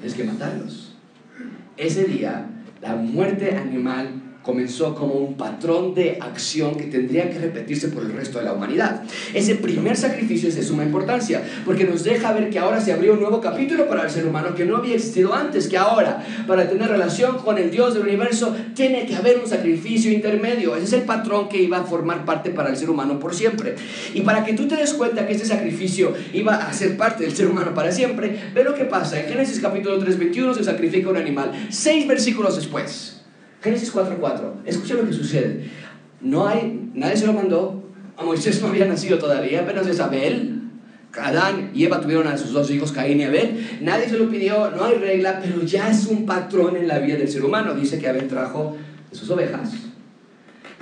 [0.00, 0.94] Tienes que matarlos.
[1.76, 2.51] Ese día
[2.82, 8.12] la muerte animal comenzó como un patrón de acción que tendría que repetirse por el
[8.12, 9.02] resto de la humanidad.
[9.34, 13.14] Ese primer sacrificio es de suma importancia, porque nos deja ver que ahora se abrió
[13.14, 16.68] un nuevo capítulo para el ser humano que no había existido antes, que ahora, para
[16.68, 20.76] tener relación con el Dios del universo, tiene que haber un sacrificio intermedio.
[20.76, 23.76] Ese es el patrón que iba a formar parte para el ser humano por siempre.
[24.14, 27.34] Y para que tú te des cuenta que este sacrificio iba a ser parte del
[27.34, 29.20] ser humano para siempre, ve lo que pasa.
[29.20, 31.52] En Génesis capítulo 3, 21 se sacrifica un animal.
[31.70, 33.21] Seis versículos después.
[33.62, 34.40] Génesis 4.4.
[34.66, 35.70] Escucha lo que sucede.
[36.20, 37.82] No hay, nadie se lo mandó.
[38.16, 40.60] A Moisés no había nacido todavía, apenas es Abel.
[41.18, 43.78] Adán y Eva tuvieron a sus dos hijos, Caín y Abel.
[43.82, 47.16] Nadie se lo pidió, no hay regla, pero ya es un patrón en la vida
[47.16, 47.74] del ser humano.
[47.74, 48.76] Dice que Abel trajo
[49.12, 49.70] sus ovejas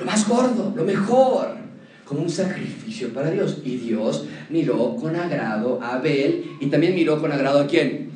[0.00, 1.56] lo más gordo, lo mejor,
[2.04, 3.58] como un sacrificio para Dios.
[3.64, 8.09] Y Dios miró con agrado a Abel y también miró con agrado a quién?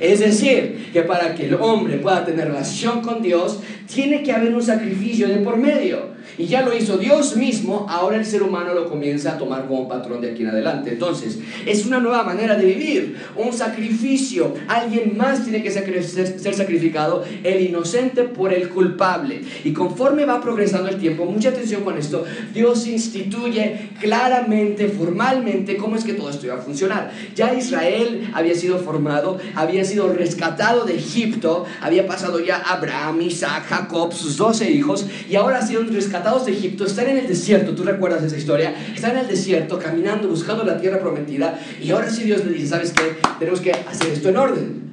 [0.00, 3.60] Es decir, que para que el hombre pueda tener relación con Dios,
[3.92, 8.16] tiene que haber un sacrificio de por medio y ya lo hizo Dios mismo, ahora
[8.16, 10.92] el ser humano lo comienza a tomar como patrón de aquí en adelante.
[10.92, 14.54] Entonces, es una nueva manera de vivir, un sacrificio.
[14.68, 19.42] Alguien más tiene que ser sacrificado, el inocente por el culpable.
[19.64, 25.96] Y conforme va progresando el tiempo, mucha atención con esto, Dios instituye claramente, formalmente, cómo
[25.96, 27.12] es que todo esto iba a funcionar.
[27.34, 33.64] Ya Israel había sido formado, había sido rescatado de Egipto, había pasado ya Abraham, Isaac,
[33.76, 37.74] Jacob, sus doce hijos, y ahora ha sido rescatados de Egipto, están en el desierto,
[37.74, 42.10] tú recuerdas esa historia, están en el desierto caminando, buscando la tierra prometida, y ahora
[42.10, 43.16] sí Dios le dice, ¿sabes qué?
[43.38, 44.86] Tenemos que hacer esto en orden.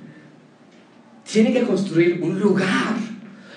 [1.32, 2.96] Tienen que construir un lugar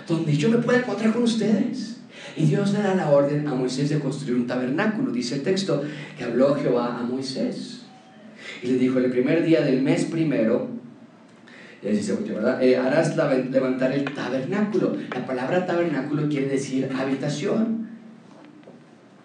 [0.07, 1.97] donde yo me pueda encontrar con ustedes.
[2.37, 5.11] Y Dios le da la orden a Moisés de construir un tabernáculo.
[5.11, 5.83] Dice el texto
[6.17, 7.81] que habló Jehová a Moisés.
[8.63, 10.69] Y le dijo, el primer día del mes primero,
[11.83, 14.97] eh, harás levantar el tabernáculo.
[15.15, 17.87] La palabra tabernáculo quiere decir habitación.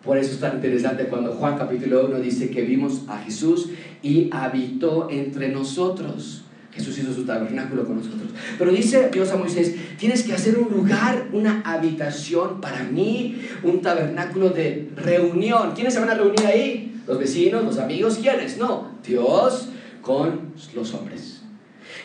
[0.04, 3.70] Por eso es tan interesante cuando Juan capítulo 1 dice que vimos a Jesús
[4.02, 6.46] y habitó entre nosotros.
[6.72, 8.30] Jesús hizo su tabernáculo con nosotros.
[8.58, 13.82] Pero dice Dios a Moisés, tienes que hacer un lugar, una habitación para mí, un
[13.82, 15.74] tabernáculo de reunión.
[15.76, 17.00] ¿Quiénes se van a reunir ahí?
[17.08, 18.58] Los vecinos, los amigos, ¿quiénes?
[18.58, 19.70] No, Dios
[20.02, 21.41] con los hombres.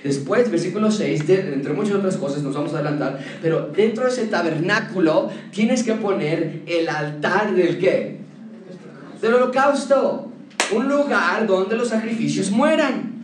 [0.03, 4.27] Después, versículo 6, entre muchas otras cosas, nos vamos a adelantar, pero dentro de ese
[4.27, 8.19] tabernáculo tienes que poner el altar del qué?
[9.21, 10.31] Del holocausto.
[10.75, 13.15] Un lugar donde los sacrificios mueran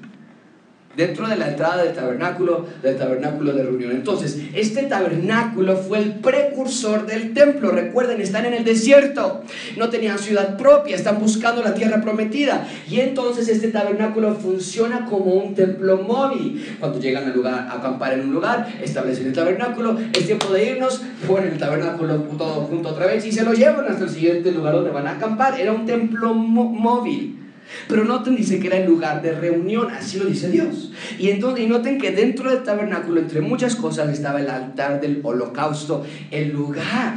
[0.96, 3.92] dentro de la entrada del tabernáculo, del tabernáculo de reunión.
[3.92, 7.70] Entonces, este tabernáculo fue el precursor del templo.
[7.70, 9.42] Recuerden, están en el desierto,
[9.76, 12.66] no tenían ciudad propia, están buscando la tierra prometida.
[12.90, 16.76] Y entonces este tabernáculo funciona como un templo móvil.
[16.78, 20.70] Cuando llegan al lugar, a acampar en un lugar, establecen el tabernáculo, es tiempo de
[20.70, 24.52] irnos, ponen el tabernáculo todo junto otra vez y se lo llevan hasta el siguiente
[24.52, 25.60] lugar donde van a acampar.
[25.60, 27.41] Era un templo móvil.
[27.88, 30.92] Pero noten, dice que era el lugar de reunión, así lo dice Dios.
[31.18, 36.04] Y, entonces, noten que dentro del tabernáculo, entre muchas cosas, estaba el altar del holocausto,
[36.30, 37.14] el lugar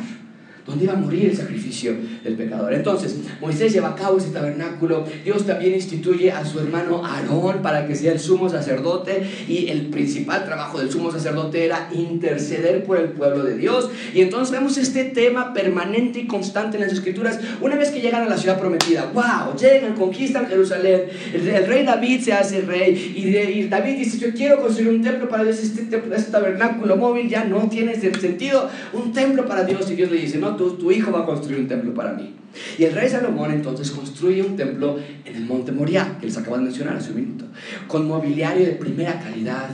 [0.65, 2.73] donde iba a morir el sacrificio del pecador.
[2.73, 7.85] Entonces, Moisés lleva a cabo ese tabernáculo, Dios también instituye a su hermano Aarón para
[7.85, 12.97] que sea el sumo sacerdote y el principal trabajo del sumo sacerdote era interceder por
[12.97, 13.89] el pueblo de Dios.
[14.13, 17.39] Y entonces vemos este tema permanente y constante en las escrituras.
[17.61, 22.21] Una vez que llegan a la ciudad prometida, wow, llegan, conquistan Jerusalén, el, rey David
[22.21, 23.13] se hace rey.
[23.15, 25.81] Y, David dice, yo quiero construir un templo para Dios, este,
[26.15, 30.37] este tabernáculo móvil ya no tiene sentido, un templo para Dios y Dios le dice,
[30.37, 32.35] no, tu, hijo va a construir un templo para mí.
[32.77, 36.57] Y el rey Salomón entonces construye un templo en el monte Moriah, que les acabo
[36.57, 37.45] de mencionar hace un minuto,
[37.87, 39.69] con mobiliario de primera calidad,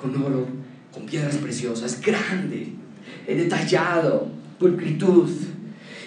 [0.00, 0.46] con oro,
[0.92, 2.68] con piedras preciosas, grande,
[3.26, 5.30] eh, detallado, pulcritud.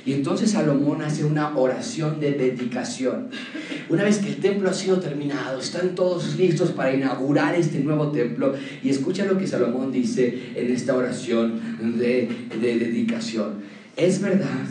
[0.06, 3.30] Y entonces Salomón hace una oración de dedicación.
[3.90, 8.12] Una vez que el templo ha sido terminado, están todos listos para inaugurar este nuevo
[8.12, 8.54] templo.
[8.84, 11.60] Y escucha lo que Salomón dice en esta oración
[11.98, 12.30] de
[12.62, 13.75] dedicación.
[13.96, 14.66] Es verdad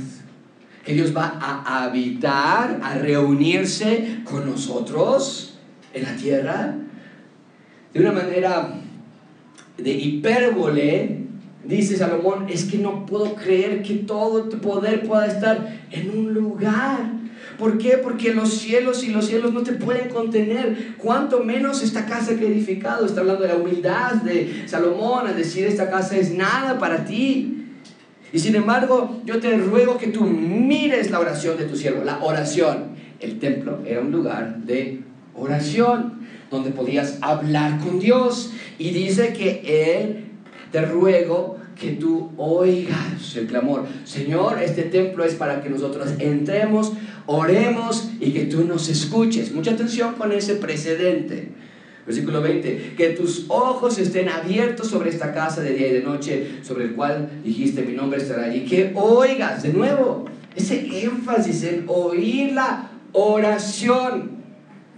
[0.84, 5.58] que Dios va a habitar, a reunirse con nosotros
[5.92, 6.74] en la tierra
[7.92, 8.74] de una manera
[9.78, 11.24] de hipérbole
[11.66, 16.34] Dice Salomón, es que no puedo creer que todo tu poder pueda estar en un
[16.34, 17.10] lugar.
[17.58, 17.96] ¿Por qué?
[17.98, 20.94] Porque los cielos y los cielos no te pueden contener.
[20.98, 23.06] Cuanto menos esta casa que he edificado.
[23.06, 27.63] Está hablando de la humildad de Salomón al decir esta casa es nada para ti.
[28.34, 32.02] Y sin embargo, yo te ruego que tú mires la oración de tu siervo.
[32.02, 32.96] La oración.
[33.20, 35.02] El templo era un lugar de
[35.36, 38.52] oración donde podías hablar con Dios.
[38.76, 39.62] Y dice que
[40.00, 40.24] Él
[40.72, 43.86] te ruego que tú oigas el clamor.
[44.02, 46.92] Señor, este templo es para que nosotros entremos,
[47.26, 49.52] oremos y que tú nos escuches.
[49.52, 51.52] Mucha atención con ese precedente.
[52.06, 56.58] Versículo 20, que tus ojos estén abiertos sobre esta casa de día y de noche,
[56.62, 58.64] sobre el cual dijiste mi nombre estará allí.
[58.64, 64.34] Que oigas, de nuevo, ese énfasis en oír la oración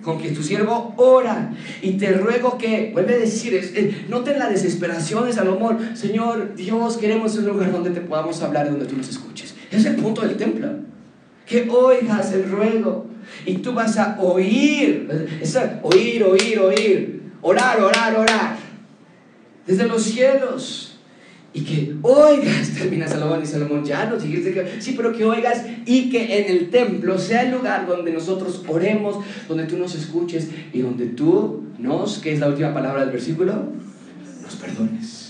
[0.02, 4.48] con que tu siervo ora y te ruego que, vuelve a decir, eh, noten la
[4.48, 9.08] desesperación de Salomón, Señor Dios, queremos un lugar donde te podamos hablar, donde tú nos
[9.08, 9.54] escuches.
[9.70, 10.68] Es el punto del templo,
[11.46, 13.06] que oigas el ruego.
[13.44, 15.08] Y tú vas a oír,
[15.82, 18.56] oír, oír, oír, orar, orar, orar,
[19.66, 20.98] desde los cielos.
[21.52, 26.10] Y que oigas, termina Salomón y Salomón, ya no que, sí, pero que oigas y
[26.10, 30.80] que en el templo sea el lugar donde nosotros oremos, donde tú nos escuches y
[30.80, 33.54] donde tú nos, que es la última palabra del versículo,
[34.42, 35.25] nos perdones.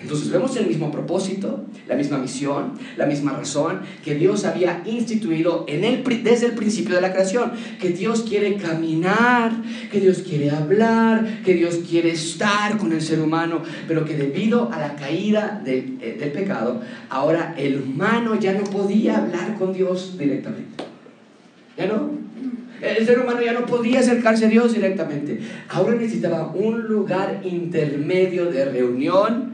[0.00, 5.64] Entonces vemos el mismo propósito, la misma misión, la misma razón que Dios había instituido
[5.68, 9.52] en el, desde el principio de la creación, que Dios quiere caminar,
[9.90, 14.70] que Dios quiere hablar, que Dios quiere estar con el ser humano, pero que debido
[14.72, 20.18] a la caída eh, del pecado, ahora el humano ya no podía hablar con Dios
[20.18, 20.84] directamente.
[21.78, 22.10] ¿Ya no?
[22.82, 25.40] El ser humano ya no podía acercarse a Dios directamente.
[25.68, 29.53] Ahora necesitaba un lugar intermedio de reunión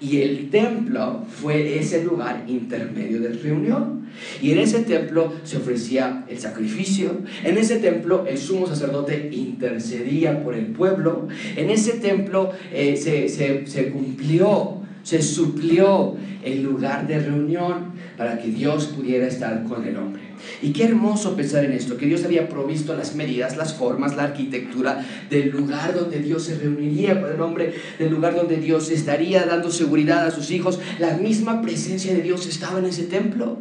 [0.00, 4.06] y el templo fue ese lugar intermedio de reunión.
[4.42, 7.18] Y en ese templo se ofrecía el sacrificio.
[7.44, 11.28] En ese templo el sumo sacerdote intercedía por el pueblo.
[11.56, 18.38] En ese templo eh, se, se, se cumplió, se suplió el lugar de reunión para
[18.38, 20.27] que Dios pudiera estar con el hombre.
[20.62, 24.24] Y qué hermoso pensar en esto, que Dios había provisto las medidas, las formas, la
[24.24, 29.44] arquitectura del lugar donde Dios se reuniría con el hombre, del lugar donde Dios estaría
[29.46, 30.80] dando seguridad a sus hijos.
[30.98, 33.58] La misma presencia de Dios estaba en ese templo.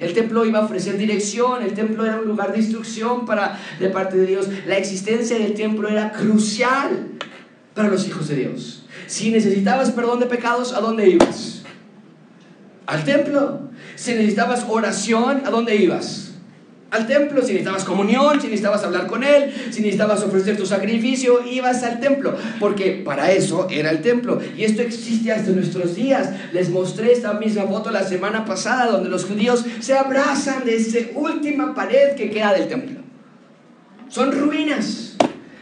[0.00, 3.90] El templo iba a ofrecer dirección, el templo era un lugar de instrucción para, de
[3.90, 4.48] parte de Dios.
[4.66, 7.08] La existencia del templo era crucial
[7.74, 8.86] para los hijos de Dios.
[9.06, 11.62] Si necesitabas perdón de pecados, ¿a dónde ibas?
[12.86, 13.69] Al templo.
[14.00, 16.30] Si necesitabas oración, ¿a dónde ibas?
[16.90, 21.44] Al templo, si necesitabas comunión, si necesitabas hablar con Él, si necesitabas ofrecer tu sacrificio,
[21.44, 24.40] ibas al templo, porque para eso era el templo.
[24.56, 26.30] Y esto existe hasta nuestros días.
[26.54, 31.00] Les mostré esta misma foto la semana pasada, donde los judíos se abrazan de esa
[31.14, 33.00] última pared que queda del templo.
[34.08, 35.16] Son ruinas.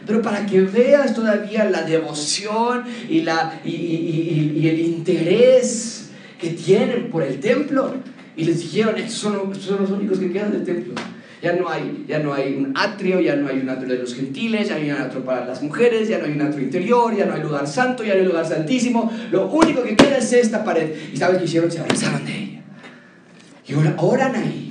[0.07, 7.21] Pero para que veas todavía la devoción y, la, y el interés que tienen por
[7.21, 7.95] el templo,
[8.39, 10.93] y les dijeron, estos son, son los únicos que quedan del templo.
[11.41, 14.15] Ya no, hay, ya no hay un atrio, ya no hay un atrio de los
[14.15, 17.13] gentiles, ya no hay un atrio para las mujeres, ya no hay un atrio interior,
[17.13, 19.11] ya no hay lugar santo, ya no hay lugar santísimo.
[19.29, 20.89] Lo único que queda es esta pared.
[21.13, 21.69] ¿Y sabes qué hicieron?
[21.69, 22.61] Se abrazaron de ella.
[23.67, 24.68] Y ahora oran ahí.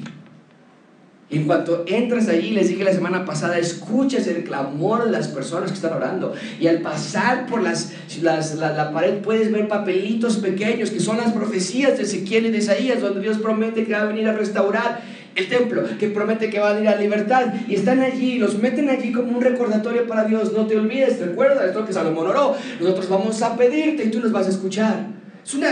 [1.30, 5.28] Y en cuanto entras allí, les dije la semana pasada, escuchas el clamor de las
[5.28, 6.32] personas que están orando.
[6.58, 11.32] Y al pasar por las, las la, pared puedes ver papelitos pequeños que son las
[11.32, 15.02] profecías de Ezequiel y de Isaías, donde Dios promete que va a venir a restaurar
[15.34, 17.52] el templo, que promete que va a venir a libertad.
[17.68, 20.54] Y están allí, los meten allí como un recordatorio para Dios.
[20.54, 22.56] No te olvides, recuerda esto que Salomón oró.
[22.80, 25.08] Nosotros vamos a pedirte y tú nos vas a escuchar.
[25.44, 25.62] Es un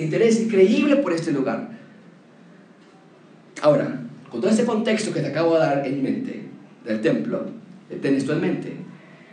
[0.00, 1.68] interés increíble por este lugar.
[3.60, 4.00] Ahora,
[4.32, 6.40] con todo ese contexto que te acabo de dar en mente
[6.86, 7.44] del templo,
[8.00, 8.72] ten esto en mente.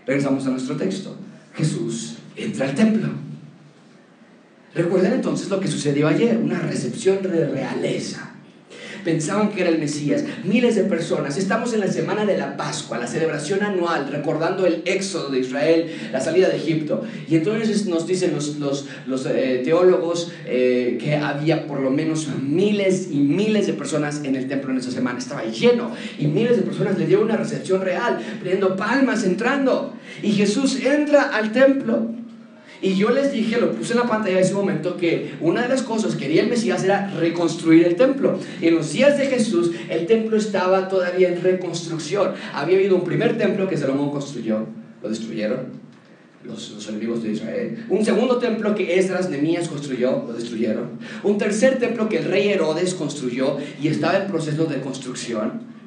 [0.06, 1.16] Regresamos a nuestro texto.
[1.56, 3.08] Jesús entra al templo.
[4.76, 8.34] Recuerden entonces lo que sucedió ayer, una recepción de realeza.
[9.04, 10.24] Pensaban que era el Mesías.
[10.44, 11.38] Miles de personas.
[11.38, 15.92] Estamos en la semana de la Pascua, la celebración anual, recordando el éxodo de Israel,
[16.12, 17.04] la salida de Egipto.
[17.28, 22.28] Y entonces nos dicen los, los, los eh, teólogos eh, que había por lo menos
[22.42, 25.20] miles y miles de personas en el templo en esa semana.
[25.20, 25.92] Estaba lleno.
[26.18, 29.94] Y miles de personas le dieron una recepción real, pidiendo palmas, entrando.
[30.22, 32.19] Y Jesús entra al templo
[32.82, 35.70] y yo les dije, lo puse en la pantalla en ese momento, que una de
[35.70, 38.40] las cosas que quería el Mesías era reconstruir el templo.
[38.62, 42.34] En los días de Jesús, el templo estaba todavía en reconstrucción.
[42.54, 44.66] Había habido un primer templo que Salomón construyó,
[45.02, 45.80] lo destruyeron.
[46.42, 47.86] Los, los, enemigos de Israel.
[47.90, 50.92] Un segundo templo que Esdras Nemías construyó, lo destruyeron.
[51.22, 55.79] Un tercer templo que el rey Herodes construyó y estaba en proceso de construcción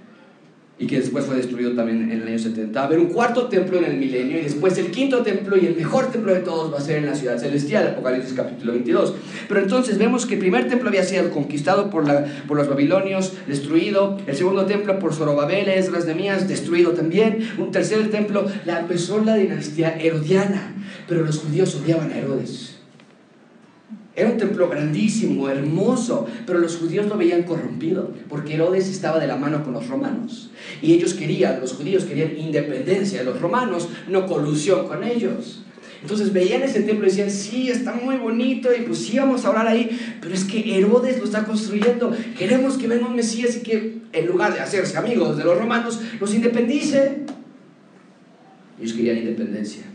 [0.83, 2.77] y que después fue destruido también en el año 70.
[2.77, 5.67] Va a haber un cuarto templo en el milenio y después el quinto templo y
[5.67, 9.15] el mejor templo de todos va a ser en la ciudad celestial, Apocalipsis capítulo 22.
[9.49, 13.35] Pero entonces vemos que el primer templo había sido conquistado por, la, por los babilonios,
[13.47, 14.19] destruido.
[14.27, 17.49] El segundo templo por Zorobabel, Esdras, Mías destruido también.
[17.59, 20.75] Un tercer templo, la empezó la dinastía herodiana,
[21.09, 22.72] pero los judíos odiaban a Herodes.
[24.15, 29.27] Era un templo grandísimo, hermoso, pero los judíos lo veían corrompido, porque Herodes estaba de
[29.27, 30.51] la mano con los romanos.
[30.83, 35.65] Y ellos querían, los judíos querían independencia de los romanos, no colusión con ellos.
[36.03, 39.89] Entonces veían ese templo y decían, sí, está muy bonito y pues a orar ahí,
[40.21, 42.15] pero es que Herodes lo está construyendo.
[42.37, 46.01] Queremos que venga un Mesías y que en lugar de hacerse amigos de los romanos,
[46.21, 47.21] los independice.
[48.79, 49.92] Ellos querían independencia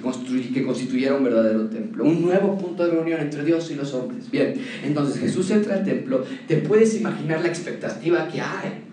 [0.00, 4.30] que constituyera un verdadero templo, un nuevo punto de reunión entre Dios y los hombres.
[4.30, 8.84] Bien, entonces Jesús entra al templo, te puedes imaginar la expectativa que hay.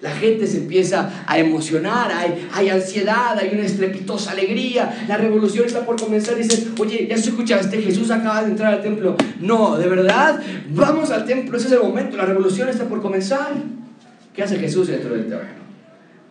[0.00, 5.66] La gente se empieza a emocionar, hay, hay ansiedad, hay una estrepitosa alegría, la revolución
[5.66, 9.16] está por comenzar y dicen, oye, ya se escuchaste, Jesús acaba de entrar al templo.
[9.40, 10.40] No, de verdad,
[10.70, 13.54] vamos al templo, ese es el momento, la revolución está por comenzar.
[14.32, 15.58] ¿Qué hace Jesús dentro del terreno?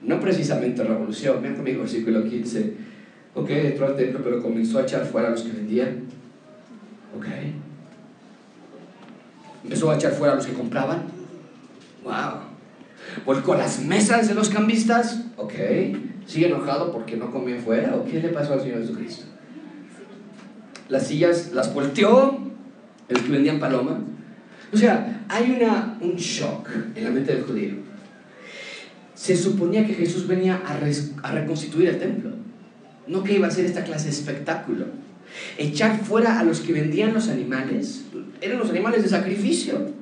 [0.02, 2.97] No precisamente revolución, vean conmigo versículo 15
[3.38, 6.06] Ok, entró al templo, pero comenzó a echar fuera a los que vendían.
[7.16, 7.28] Ok.
[9.64, 11.04] Empezó a echar fuera a los que compraban.
[12.04, 12.40] Wow.
[13.28, 15.26] Volcó las mesas de los cambistas.
[15.36, 15.54] Ok.
[16.26, 17.96] Sigue enojado porque no comió fuera.
[17.96, 19.26] ¿O qué le pasó al Señor Jesucristo?
[20.90, 22.40] Las sillas las volteó.
[23.08, 24.00] El que vendían paloma.
[24.74, 27.76] O sea, hay una, un shock en la mente del judío.
[29.14, 30.74] Se suponía que Jesús venía a,
[31.28, 32.47] a reconstituir el templo
[33.08, 34.86] no que iba a ser esta clase de espectáculo.
[35.58, 38.06] Echar fuera a los que vendían los animales,
[38.42, 39.98] eran los animales de sacrificio.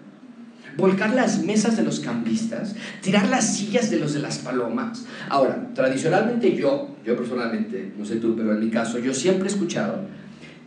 [0.78, 5.06] Volcar las mesas de los campistas, tirar las sillas de los de las palomas.
[5.30, 9.52] Ahora, tradicionalmente yo, yo personalmente, no sé tú, pero en mi caso, yo siempre he
[9.52, 10.02] escuchado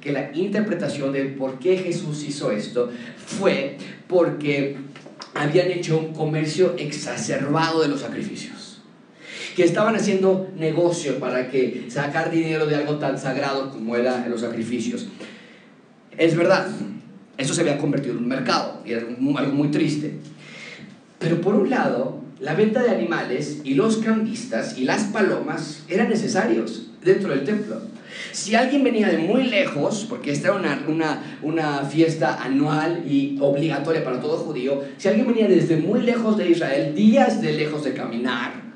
[0.01, 3.77] que la interpretación de por qué Jesús hizo esto fue
[4.07, 4.79] porque
[5.35, 8.58] habían hecho un comercio exacerbado de los sacrificios
[9.59, 14.43] que estaban haciendo negocio para que sacar dinero de algo tan sagrado como eran los
[14.43, 15.09] sacrificios.
[16.17, 16.69] Es verdad,
[17.37, 20.15] eso se había convertido en un mercado y era algo muy triste.
[21.19, 26.09] Pero por un lado, la venta de animales y los cambistas y las palomas eran
[26.09, 27.81] necesarios dentro del templo.
[28.31, 33.37] Si alguien venía de muy lejos, porque esta era una, una, una, fiesta anual y
[33.41, 37.83] obligatoria para todo judío, si alguien venía desde muy lejos de Israel, días de lejos
[37.83, 38.68] de caminar,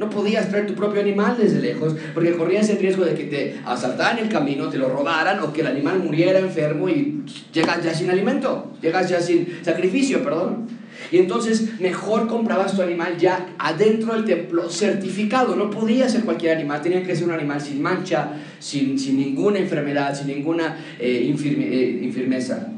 [0.00, 3.60] no podías traer tu propio animal desde lejos porque corrías el riesgo de que te
[3.66, 7.22] asaltaran el camino, te lo robaran o que el animal muriera enfermo y
[7.52, 10.68] llegas ya sin alimento, llegas ya sin sacrificio, perdón.
[11.12, 15.54] Y entonces mejor comprabas tu animal ya adentro del templo, certificado.
[15.54, 19.58] No podía ser cualquier animal, tenía que ser un animal sin mancha, sin, sin ninguna
[19.58, 22.72] enfermedad, sin ninguna eh, eh infirmeza.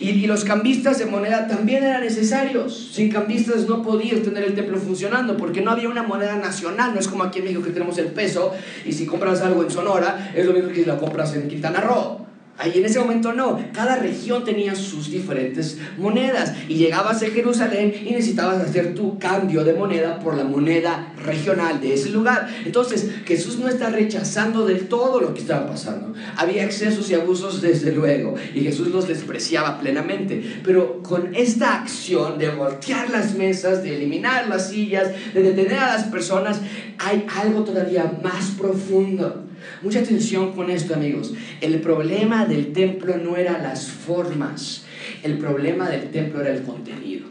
[0.00, 2.90] Y, los cambistas de moneda también eran necesarios.
[2.92, 6.94] Sin cambistas no podías tener el templo funcionando porque no había una moneda nacional.
[6.94, 8.52] No es como aquí en México que tenemos el peso
[8.84, 11.80] y si compras algo en Sonora es lo mismo que si lo compras en Quintana
[11.80, 12.29] Roo.
[12.60, 17.94] Ahí en ese momento no, cada región tenía sus diferentes monedas y llegabas a Jerusalén
[18.04, 22.50] y necesitabas hacer tu cambio de moneda por la moneda regional de ese lugar.
[22.66, 26.12] Entonces Jesús no está rechazando del todo lo que estaba pasando.
[26.36, 30.60] Había excesos y abusos desde luego y Jesús los despreciaba plenamente.
[30.62, 35.94] Pero con esta acción de voltear las mesas, de eliminar las sillas, de detener a
[35.94, 36.60] las personas,
[36.98, 39.46] hay algo todavía más profundo.
[39.82, 41.32] Mucha atención con esto, amigos.
[41.60, 44.84] El problema del templo no era las formas,
[45.22, 47.26] el problema del templo era el contenido.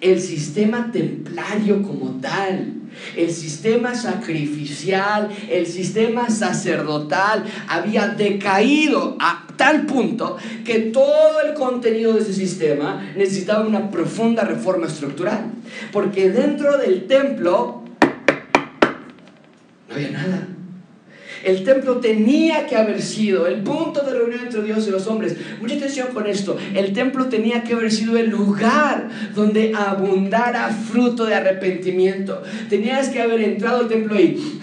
[0.00, 2.74] El sistema templario como tal
[3.16, 12.14] El sistema sacrificial, el sistema sacerdotal había decaído a tal punto que todo el contenido
[12.14, 15.52] de ese sistema necesitaba una profunda reforma estructural.
[15.92, 17.84] Porque dentro del templo
[19.88, 20.48] no había nada.
[21.44, 25.36] El templo tenía que haber sido el punto de reunión entre Dios y los hombres.
[25.60, 26.56] Mucha atención con esto.
[26.74, 32.42] El templo tenía que haber sido el lugar donde abundara fruto de arrepentimiento.
[32.68, 34.58] Tenías que haber entrado al templo y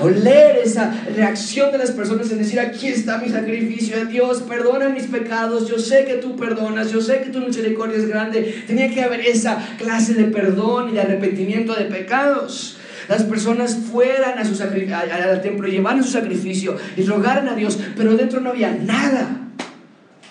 [0.00, 5.04] oler esa reacción de las personas en decir, aquí está mi sacrificio, Dios, perdona mis
[5.04, 8.62] pecados, yo sé que tú perdonas, yo sé que tu misericordia es grande.
[8.66, 12.76] Tenía que haber esa clase de perdón y de arrepentimiento de pecados
[13.10, 18.16] las personas fueran a su al templo, llevaran su sacrificio y rogaran a Dios, pero
[18.16, 19.48] dentro no había nada.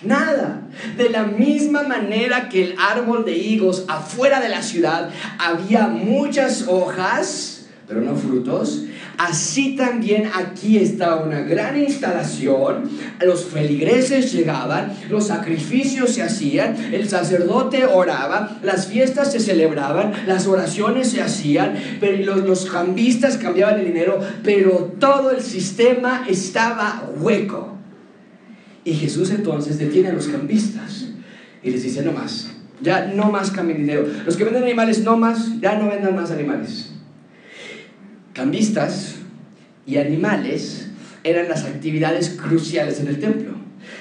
[0.02, 0.62] Nada.
[0.96, 5.10] De la misma manera que el árbol de higos afuera de la ciudad
[5.40, 8.86] había muchas hojas, pero no frutos,
[9.20, 12.90] Así también aquí estaba una gran instalación,
[13.20, 20.48] los feligreses llegaban, los sacrificios se hacían, el sacerdote oraba, las fiestas se celebraban, las
[20.48, 27.12] oraciones se hacían, pero los, los cambistas cambiaban el dinero, pero todo el sistema estaba
[27.20, 27.76] hueco.
[28.86, 31.08] Y Jesús entonces detiene a los cambistas
[31.62, 34.08] y les dice, no más, ya no más cambien dinero.
[34.26, 36.89] Los que venden animales, no más, ya no vendan más animales.
[38.34, 39.16] Cambistas
[39.86, 40.90] y animales
[41.24, 43.54] eran las actividades cruciales en el templo.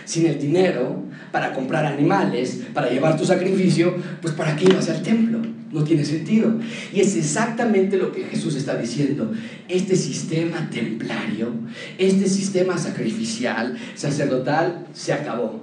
[0.05, 5.03] Sin el dinero para comprar animales, para llevar tu sacrificio, pues ¿para qué ibas al
[5.03, 5.41] templo?
[5.70, 6.59] No tiene sentido.
[6.93, 9.33] Y es exactamente lo que Jesús está diciendo.
[9.68, 11.53] Este sistema templario,
[11.99, 15.62] este sistema sacrificial, sacerdotal, se acabó.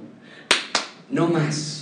[1.09, 1.74] No más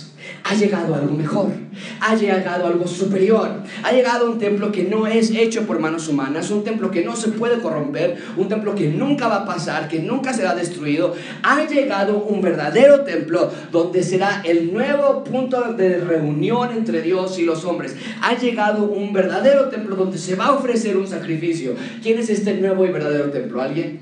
[0.46, 1.52] ha llegado algo mejor,
[2.00, 6.50] ha llegado algo superior, ha llegado un templo que no es hecho por manos humanas,
[6.50, 10.00] un templo que no se puede corromper, un templo que nunca va a pasar, que
[10.00, 11.14] nunca será destruido.
[11.42, 17.44] Ha llegado un verdadero templo donde será el nuevo punto de reunión entre Dios y
[17.44, 17.96] los hombres.
[18.20, 21.74] Ha llegado un verdadero templo donde se va a ofrecer un sacrificio.
[22.02, 23.62] ¿Quién es este nuevo y verdadero templo?
[23.62, 24.00] ¿Alguien?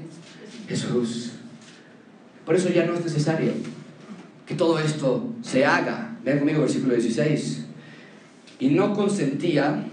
[0.69, 1.35] Jesús.
[2.45, 3.53] Por eso ya no es necesario
[4.45, 7.65] que todo esto se haga Vean conmigo versículo 16.
[8.61, 9.85] Y no consentía,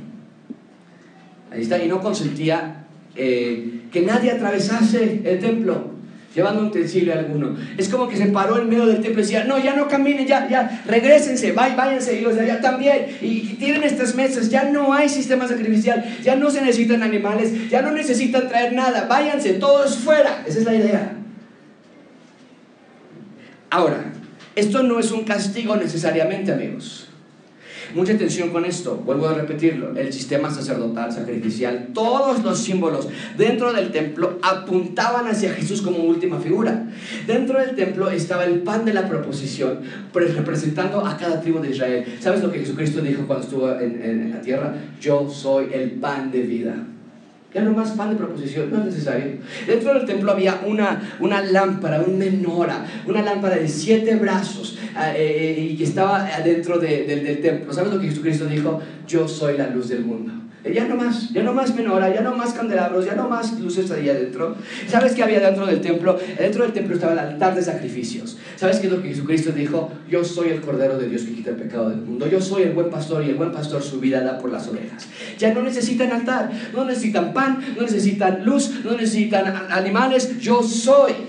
[1.52, 6.00] ahí está, y no consentía eh, que nadie atravesase el templo
[6.34, 7.56] llevando un utensilio alguno.
[7.78, 10.28] Es como que se paró en medio del templo y decía, no, ya no caminen,
[10.28, 13.18] ya, ya, regresense, váyanse, y los de allá también.
[13.22, 17.82] Y, tienen estas mesas, ya no hay sistema sacrificial, ya no se necesitan animales, ya
[17.82, 20.44] no necesitan traer nada, váyanse, todos fuera.
[20.48, 21.14] Esa es la idea.
[23.72, 24.14] Ahora,
[24.60, 27.10] esto no es un castigo necesariamente, amigos.
[27.96, 33.74] Mucha atención con esto, vuelvo a repetirlo, el sistema sacerdotal, sacrificial, todos los símbolos dentro
[33.74, 36.88] del templo apuntaban hacia Jesús como última figura.
[37.26, 39.80] Dentro del templo estaba el pan de la proposición,
[40.14, 42.06] representando a cada tribu de Israel.
[42.20, 44.76] ¿Sabes lo que Jesucristo dijo cuando estuvo en, en la tierra?
[45.02, 46.76] Yo soy el pan de vida.
[47.54, 49.38] Ya no más pan de proposición, no es necesario.
[49.66, 55.12] Dentro del templo había una, una lámpara, una menora, una lámpara de siete brazos ah,
[55.16, 57.74] eh, eh, y que estaba dentro del templo.
[57.74, 58.80] ¿Sabes lo que Jesucristo dijo?
[59.08, 60.39] Yo soy la luz del mundo.
[60.64, 63.60] Eh, ya no más, ya no más menora, ya no más candelabros, ya no más
[63.60, 64.56] luces ahí adentro.
[64.88, 66.20] ¿Sabes qué había dentro del templo?
[66.38, 68.38] Dentro del templo estaba el altar de sacrificios.
[68.56, 69.92] ¿Sabes qué es lo que Jesucristo dijo?
[70.10, 72.28] Yo soy el Cordero de Dios que quita el pecado del mundo.
[72.28, 75.08] Yo soy el buen pastor y el buen pastor su vida da por las ovejas.
[75.38, 80.40] Ya no necesitan altar, no necesitan pan, no necesitan luz, no necesitan animales.
[80.40, 81.29] Yo soy.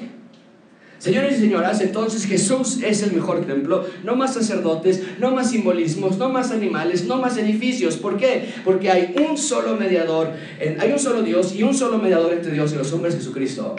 [1.00, 3.86] Señores y señoras, entonces Jesús es el mejor templo.
[4.04, 7.96] No más sacerdotes, no más simbolismos, no más animales, no más edificios.
[7.96, 8.52] ¿Por qué?
[8.66, 10.30] Porque hay un solo mediador,
[10.78, 13.76] hay un solo Dios y un solo mediador entre Dios y los hombres, Jesucristo.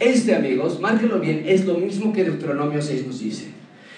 [0.00, 3.48] Este, amigos, márquenlo bien, es lo mismo que Deuteronomio 6 nos dice.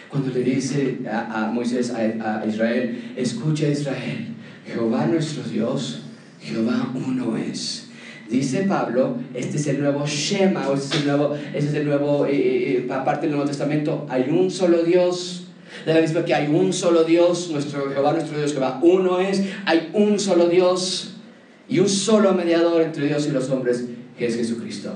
[0.08, 4.34] Cuando le dice a, Moisés, a, a Israel, escucha Israel,
[4.66, 6.02] Jehová nuestro Dios,
[6.40, 7.83] Jehová uno es.
[8.28, 11.84] Dice Pablo, este es el nuevo Shema, o este es el nuevo, este es el
[11.84, 15.40] nuevo eh, eh, eh, aparte del Nuevo Testamento, hay un solo Dios.
[15.84, 19.42] De la misma que hay un solo Dios, nuestro Jehová, nuestro Dios Jehová, uno es,
[19.66, 21.16] hay un solo Dios
[21.68, 23.84] y un solo mediador entre Dios y los hombres,
[24.16, 24.92] que es Jesucristo.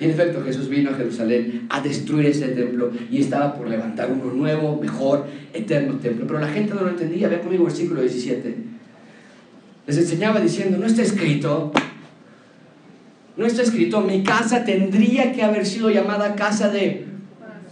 [0.00, 4.10] Y en efecto, Jesús vino a Jerusalén a destruir ese templo y estaba por levantar
[4.10, 6.26] uno nuevo, mejor, eterno templo.
[6.26, 7.28] Pero la gente no lo entendía.
[7.28, 8.54] Vean conmigo el versículo 17.
[9.86, 11.72] Les enseñaba diciendo, no está escrito
[13.38, 17.06] no está escrito, mi casa tendría que haber sido llamada casa de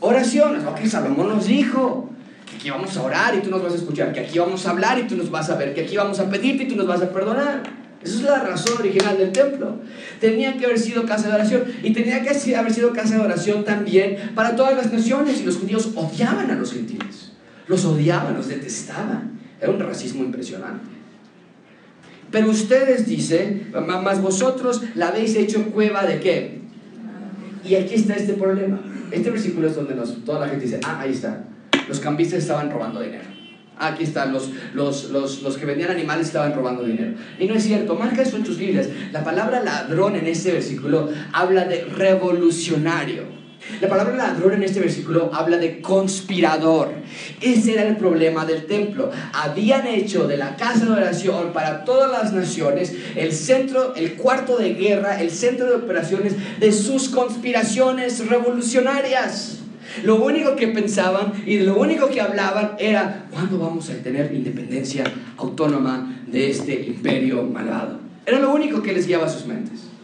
[0.01, 0.55] oración.
[0.55, 2.09] Es lo que Salomón nos dijo.
[2.49, 4.12] Que aquí vamos a orar y tú nos vas a escuchar.
[4.12, 5.75] Que aquí vamos a hablar y tú nos vas a ver.
[5.75, 7.64] Que aquí vamos a pedirte y tú nos vas a perdonar.
[8.01, 9.81] Esa es la razón original del templo.
[10.21, 13.64] Tenía que haber sido casa de oración y tenía que haber sido casa de oración
[13.64, 17.33] también para todas las naciones y los judíos odiaban a los gentiles.
[17.67, 19.41] Los odiaban, los detestaban.
[19.61, 20.95] Era un racismo impresionante.
[22.37, 26.59] Pero ustedes, dice, más vosotros la habéis hecho cueva de qué?
[27.66, 28.78] Y aquí está este problema.
[29.11, 31.47] Este versículo es donde toda la gente dice, ah, ahí está.
[31.89, 33.24] Los cambistas estaban robando dinero.
[33.78, 37.14] Aquí están, los, los, los, los, que vendían animales estaban robando dinero.
[37.39, 38.91] Y no es cierto, marca eso en tus Biblias.
[39.12, 43.36] La palabra ladrón en este versículo habla de revolucionario.
[43.81, 46.93] La palabra ladrón en este versículo habla de conspirador.
[47.41, 49.11] Ese era el problema del templo.
[49.33, 54.57] Habían hecho de la casa de oración para todas las naciones el centro, el cuarto
[54.57, 59.59] de guerra, el centro de operaciones de sus conspiraciones revolucionarias.
[60.05, 65.05] Lo único que pensaban y lo único que hablaban era, ¿cuándo vamos a tener independencia
[65.37, 67.99] autónoma de este imperio malvado?
[68.25, 69.95] Era lo único que les guiaba sus mentes.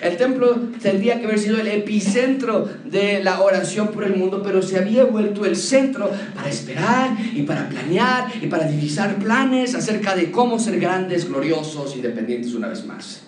[0.00, 4.62] El templo tendría que haber sido el epicentro de la oración por el mundo, pero
[4.62, 10.16] se había vuelto el centro para esperar y para planear y para divisar planes acerca
[10.16, 13.22] de cómo ser grandes, gloriosos, independientes una vez más.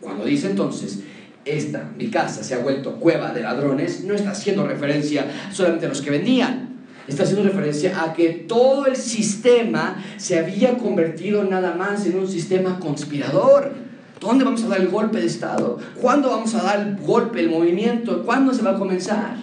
[0.00, 1.00] Cuando dice entonces,
[1.44, 5.88] esta, mi casa, se ha vuelto cueva de ladrones, no está haciendo referencia solamente a
[5.88, 6.76] los que vendían,
[7.08, 12.28] está haciendo referencia a que todo el sistema se había convertido nada más en un
[12.28, 13.85] sistema conspirador.
[14.20, 15.78] ¿Dónde vamos a dar el golpe de Estado?
[16.00, 18.24] ¿Cuándo vamos a dar el golpe, el movimiento?
[18.24, 19.36] ¿Cuándo se va a comenzar?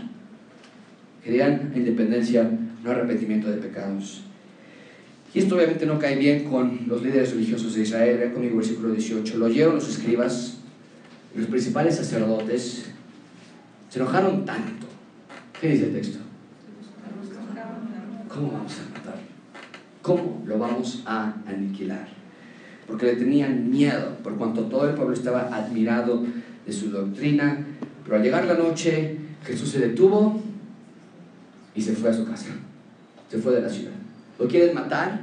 [1.23, 2.49] Querían independencia,
[2.83, 4.23] no arrepentimiento de pecados.
[5.33, 8.17] Y esto obviamente no cae bien con los líderes religiosos de Israel.
[8.17, 9.37] Vean conmigo versículo 18.
[9.37, 10.57] Lo oyeron los escribas
[11.35, 12.85] los principales sacerdotes
[13.89, 14.85] se enojaron tanto.
[15.59, 16.19] ¿Qué dice el texto?
[18.29, 19.19] ¿Cómo vamos a matar?
[20.01, 22.07] ¿Cómo lo vamos a aniquilar?
[22.93, 26.23] Porque le tenían miedo, por cuanto todo el pueblo estaba admirado
[26.63, 27.65] de su doctrina.
[28.03, 30.39] Pero al llegar la noche, Jesús se detuvo
[31.73, 32.49] y se fue a su casa.
[33.31, 33.93] Se fue de la ciudad.
[34.37, 35.21] ¿Lo quieren matar?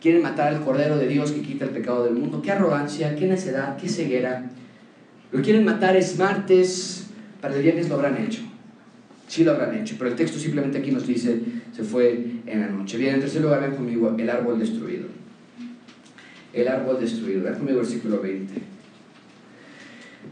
[0.00, 2.40] ¿Quieren matar al Cordero de Dios que quita el pecado del mundo?
[2.40, 3.14] ¿Qué arrogancia?
[3.14, 3.76] ¿Qué necedad?
[3.76, 4.50] ¿Qué ceguera?
[5.32, 7.08] Lo quieren matar es martes,
[7.42, 8.40] para el viernes lo habrán hecho.
[9.28, 11.42] Sí lo habrán hecho, pero el texto simplemente aquí nos dice,
[11.76, 12.96] se fue en la noche.
[12.96, 15.25] Bien, en tercer lugar, ven conmigo el árbol destruido.
[16.56, 17.44] El árbol destruido.
[17.44, 18.54] Ven conmigo versículo 20.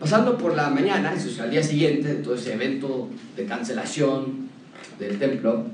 [0.00, 4.48] Pasando por la mañana, al día siguiente de todo ese evento de cancelación
[4.98, 5.66] del templo,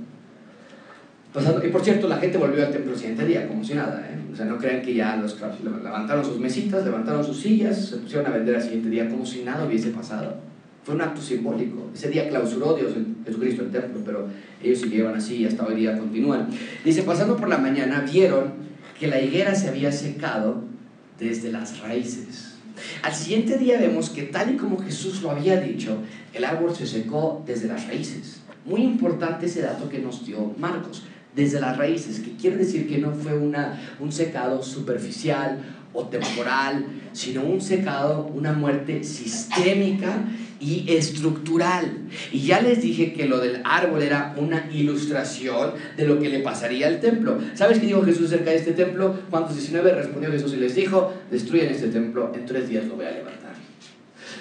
[1.65, 4.05] y por cierto, la gente volvió al templo el siguiente día, como si nada.
[4.11, 4.19] ¿eh?
[4.33, 8.27] O sea, no crean que ya los levantaron sus mesitas, levantaron sus sillas, se pusieron
[8.27, 10.35] a vender al siguiente día como si nada hubiese pasado.
[10.83, 11.89] Fue un acto simbólico.
[11.95, 12.93] Ese día clausuró Dios,
[13.25, 14.27] Jesucristo, el templo, pero
[14.61, 16.49] ellos siguieron así y hasta hoy día continúan.
[16.85, 18.53] Dice, pasando por la mañana, vieron
[19.01, 20.63] que la higuera se había secado
[21.19, 22.57] desde las raíces.
[23.03, 25.97] Al siguiente día vemos que tal y como Jesús lo había dicho,
[26.35, 28.43] el árbol se secó desde las raíces.
[28.67, 31.03] Muy importante ese dato que nos dio Marcos
[31.35, 35.63] desde las raíces, que quiere decir que no fue una, un secado superficial
[35.93, 40.25] o temporal, sino un secado, una muerte sistémica
[40.61, 42.09] y estructural.
[42.31, 46.41] Y ya les dije que lo del árbol era una ilustración de lo que le
[46.41, 47.39] pasaría al templo.
[47.55, 49.19] ¿Sabes qué dijo Jesús acerca de este templo?
[49.31, 53.07] Juan 19 respondió Jesús y les dijo, destruyen este templo, en tres días lo voy
[53.07, 53.51] a levantar.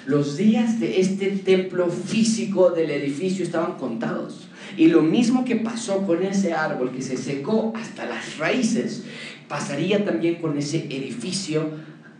[0.06, 4.48] Los días de este templo físico del edificio estaban contados.
[4.76, 9.04] Y lo mismo que pasó con ese árbol que se secó hasta las raíces,
[9.50, 11.68] pasaría también con ese edificio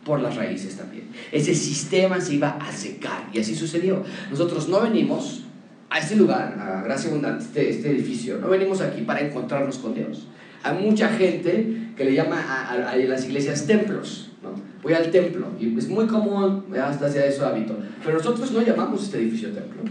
[0.04, 1.04] por las raíces también.
[1.30, 4.02] Ese sistema se iba a secar y así sucedió.
[4.32, 5.44] Nosotros no venimos
[5.88, 9.94] a este lugar, a Gracia Abundante, este, este edificio, no venimos aquí para encontrarnos con
[9.94, 10.26] Dios.
[10.64, 14.32] Hay mucha gente que le llama a, las iglesias templos.
[14.42, 14.50] ¿no?
[14.82, 17.78] Voy al templo y es muy común, hasta hacia eso hábito.
[18.04, 19.82] Pero nosotros no llamamos este edificio templo.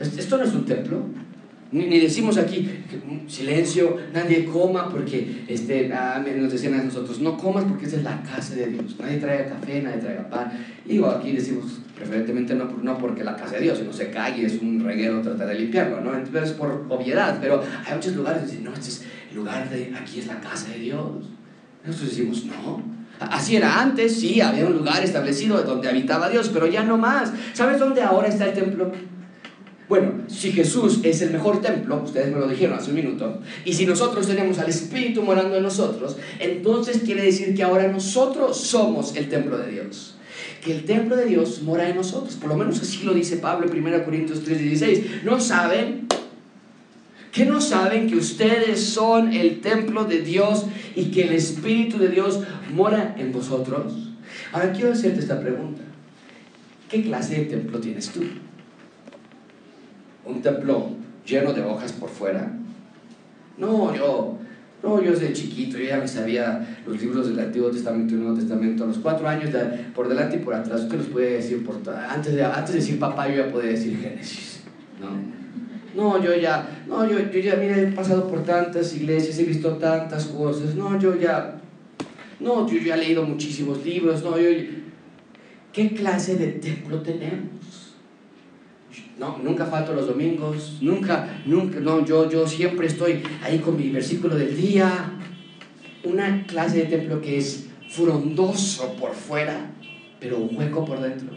[0.00, 1.02] Esto no es un templo,
[1.74, 2.70] ni, decimos aquí,
[3.26, 8.04] silencio, nadie coma porque este, ah, nos decían a nosotros, no comas porque esa es
[8.04, 8.94] la casa de Dios.
[9.00, 10.52] Nadie traiga café, nadie traiga pan.
[10.86, 14.60] Y aquí decimos preferentemente no, no porque la casa de Dios, sino se calle, es
[14.62, 16.14] un reguero, trata de limpiarlo, ¿no?
[16.14, 19.92] Entonces por obviedad, pero hay muchos lugares que dicen, no, este es el lugar de,
[19.96, 21.30] aquí es la casa de Dios.
[21.84, 26.66] Nosotros decimos, no, Así era antes, sí, había un lugar establecido donde habitaba Dios, pero
[26.66, 27.32] ya no más.
[27.52, 28.90] ¿Sabes dónde ahora está el templo?
[29.88, 33.74] Bueno, si Jesús es el mejor templo, ustedes me lo dijeron hace un minuto, y
[33.74, 39.14] si nosotros tenemos al Espíritu morando en nosotros, entonces quiere decir que ahora nosotros somos
[39.14, 40.16] el templo de Dios.
[40.62, 43.70] Que el templo de Dios mora en nosotros, por lo menos así lo dice Pablo
[43.70, 45.22] en 1 Corintios 3:16.
[45.22, 46.06] ¿No saben?
[47.30, 50.64] ¿Que no saben que ustedes son el templo de Dios
[50.96, 52.40] y que el Espíritu de Dios
[52.72, 54.14] mora en vosotros?
[54.52, 55.82] Ahora quiero hacerte esta pregunta.
[56.88, 58.22] ¿Qué clase de templo tienes tú?
[60.26, 60.90] ¿Un templo
[61.26, 62.52] lleno de hojas por fuera?
[63.56, 64.38] No, yo,
[64.82, 68.36] no, yo desde chiquito, yo ya me sabía los libros del Antiguo Testamento y Nuevo
[68.36, 68.84] Testamento.
[68.84, 69.50] A los cuatro años,
[69.94, 72.98] por delante y por atrás, usted los puede decir por antes de, antes de decir
[72.98, 74.60] papá, yo ya podía decir Génesis.
[75.00, 75.34] ¿no?
[75.94, 79.76] No, yo ya, no, yo, yo ya, mira, he pasado por tantas iglesias, he visto
[79.76, 80.74] tantas cosas.
[80.74, 81.60] No, yo ya,
[82.40, 84.22] no, yo ya he leído muchísimos libros.
[84.24, 84.48] No, yo,
[85.72, 87.83] ¿qué clase de templo tenemos?
[89.18, 93.90] No, nunca falto los domingos, nunca, nunca, no, yo, yo siempre estoy ahí con mi
[93.90, 95.12] versículo del día.
[96.02, 99.70] Una clase de templo que es frondoso por fuera,
[100.18, 101.28] pero hueco por dentro.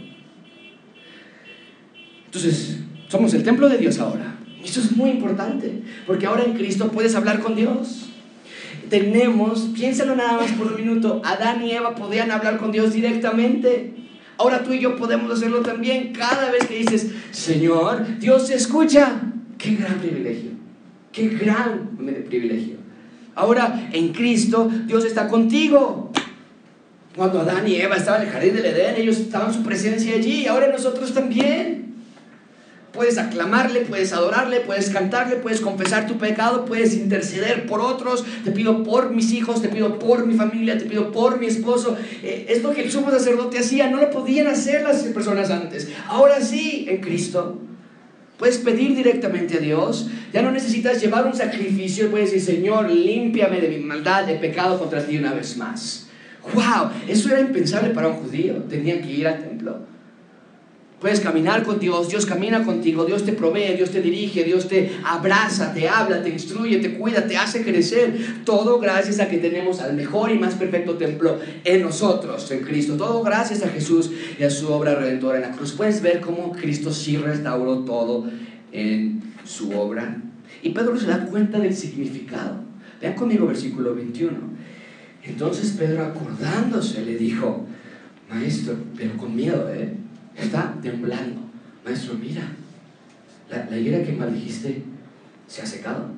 [2.26, 4.38] Entonces, somos el templo de Dios ahora.
[4.64, 8.10] Esto es muy importante, porque ahora en Cristo puedes hablar con Dios.
[8.90, 13.94] Tenemos, piénsalo nada más por un minuto, Adán y Eva podían hablar con Dios directamente.
[14.38, 19.22] Ahora tú y yo podemos hacerlo también cada vez que dices, Señor, Dios escucha.
[19.58, 20.52] Qué gran privilegio,
[21.12, 22.78] qué gran privilegio.
[23.34, 26.12] Ahora en Cristo Dios está contigo.
[27.16, 30.16] Cuando Adán y Eva estaban en el jardín del Edén, ellos estaban en su presencia
[30.16, 31.87] allí, ahora nosotros también.
[32.98, 38.26] Puedes aclamarle, puedes adorarle, puedes cantarle, puedes confesar tu pecado, puedes interceder por otros.
[38.44, 41.96] Te pido por mis hijos, te pido por mi familia, te pido por mi esposo.
[42.24, 45.90] Eh, es lo que el sumo sacerdote hacía, no lo podían hacer las personas antes.
[46.08, 47.62] Ahora sí, en Cristo.
[48.40, 50.10] Puedes pedir directamente a Dios.
[50.34, 52.10] Ya no necesitas llevar un sacrificio.
[52.10, 56.08] Puedes decir, Señor, límpiame de mi maldad, de pecado contra ti una vez más.
[56.52, 56.90] ¡Wow!
[57.08, 58.56] Eso era impensable para un judío.
[58.64, 59.97] Tenían que ir al templo.
[61.00, 64.92] Puedes caminar con Dios, Dios camina contigo, Dios te provee, Dios te dirige, Dios te
[65.06, 68.44] abraza, te habla, te instruye, te cuida, te hace crecer.
[68.44, 72.98] Todo gracias a que tenemos al mejor y más perfecto templo en nosotros, en Cristo.
[72.98, 75.74] Todo gracias a Jesús y a su obra redentora en la cruz.
[75.74, 78.26] Puedes ver cómo Cristo sí restauró todo
[78.72, 80.20] en su obra.
[80.64, 82.56] Y Pedro se da cuenta del significado.
[83.00, 84.32] Vean conmigo versículo 21.
[85.26, 87.68] Entonces Pedro acordándose le dijo,
[88.32, 89.94] maestro, pero con miedo, ¿eh?
[90.38, 91.42] Está temblando.
[91.84, 92.44] Maestro, mira,
[93.50, 94.84] la, la higuera que maldijiste
[95.48, 96.10] se ha secado.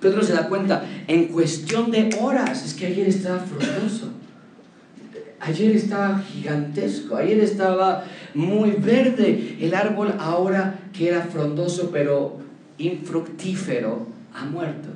[0.00, 4.12] Pedro se da cuenta, en cuestión de horas, es que ayer estaba frondoso.
[5.40, 12.38] Ayer estaba gigantesco, ayer estaba muy verde el árbol, ahora que era frondoso pero
[12.78, 14.88] infructífero, ha muerto.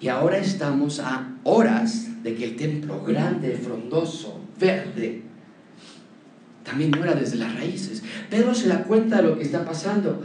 [0.00, 5.22] Y ahora estamos a horas de que el templo grande, frondoso, verde,
[6.68, 8.02] también muera desde las raíces.
[8.28, 10.22] Pedro se da cuenta de lo que está pasando.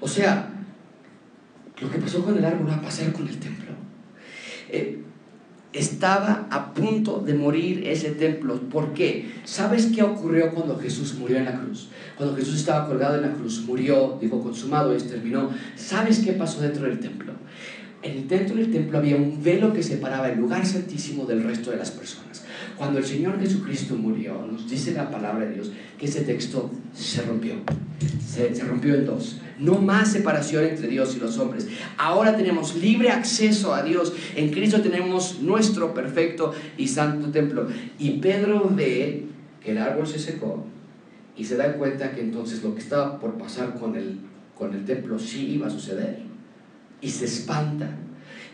[0.00, 0.48] O sea,
[1.80, 3.72] lo que pasó con el árbol va a pasar con el templo.
[4.68, 5.02] Eh,
[5.72, 8.60] estaba a punto de morir ese templo.
[8.68, 9.30] ¿Por qué?
[9.44, 11.88] ¿Sabes qué ocurrió cuando Jesús murió en la cruz?
[12.16, 15.50] Cuando Jesús estaba colgado en la cruz, murió, dijo, consumado es, terminó.
[15.76, 17.32] ¿Sabes qué pasó dentro del templo?
[18.02, 21.70] En el dentro del templo había un velo que separaba el lugar santísimo del resto
[21.70, 22.29] de las personas.
[22.80, 27.20] Cuando el Señor Jesucristo murió, nos dice la palabra de Dios que ese texto se
[27.20, 27.56] rompió.
[28.26, 29.38] Se, se, rompió en dos.
[29.58, 31.68] No más separación entre Dios y los hombres.
[31.98, 34.14] Ahora tenemos libre acceso a Dios.
[34.34, 37.68] En Cristo tenemos nuestro perfecto y santo templo.
[37.98, 39.26] Y Pedro ve
[39.62, 40.64] que el árbol se secó
[41.36, 44.20] y se da cuenta que entonces lo que estaba por pasar con el,
[44.56, 46.20] con el templo sí iba a suceder.
[47.02, 47.90] Y se espanta.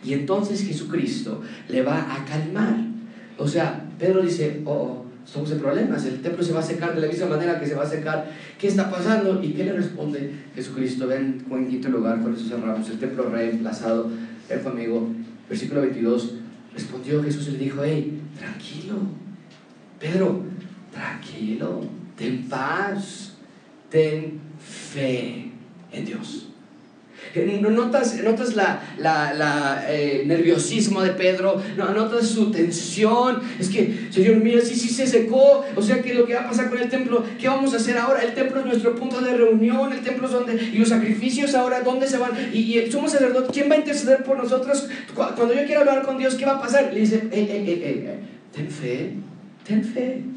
[0.03, 2.75] Y entonces Jesucristo le va a calmar.
[3.39, 6.95] O sea, Pedro dice, oh, oh, somos en problemas, el templo se va a secar
[6.95, 8.31] de la misma manera que se va a secar.
[8.59, 9.43] ¿Qué está pasando?
[9.43, 11.07] ¿Y qué le responde Jesucristo?
[11.07, 14.11] Ven, en quinto lugar, con eso cerramos, el templo reemplazado.
[14.49, 15.09] Ven conmigo,
[15.49, 16.35] versículo 22,
[16.73, 18.99] respondió Jesús y le dijo, hey, tranquilo,
[19.99, 20.45] Pedro,
[20.93, 21.85] tranquilo,
[22.17, 23.35] ten paz,
[23.91, 25.51] ten fe
[25.91, 26.49] en Dios.
[27.45, 31.63] ¿Notas, notas la, eh, nerviosismo de Pedro?
[31.77, 33.41] ¿Notas su tensión?
[33.59, 35.65] Es que, Señor, mira, sí, sí se secó.
[35.75, 37.99] O sea, que lo que va a pasar con el templo, ¿qué vamos a hacer
[37.99, 38.23] ahora?
[38.23, 40.55] El templo es nuestro punto de reunión, el templo es donde...
[40.55, 42.33] Y los sacrificios ahora, ¿dónde se van?
[42.53, 44.89] Y, y somos sacerdotes, ¿quién va a interceder por nosotros?
[45.15, 46.93] Cuando yo quiero hablar con Dios, ¿qué va a pasar?
[46.93, 48.19] Le dice, eh, eh,
[48.55, 49.13] ten fe,
[49.67, 50.36] ten fe.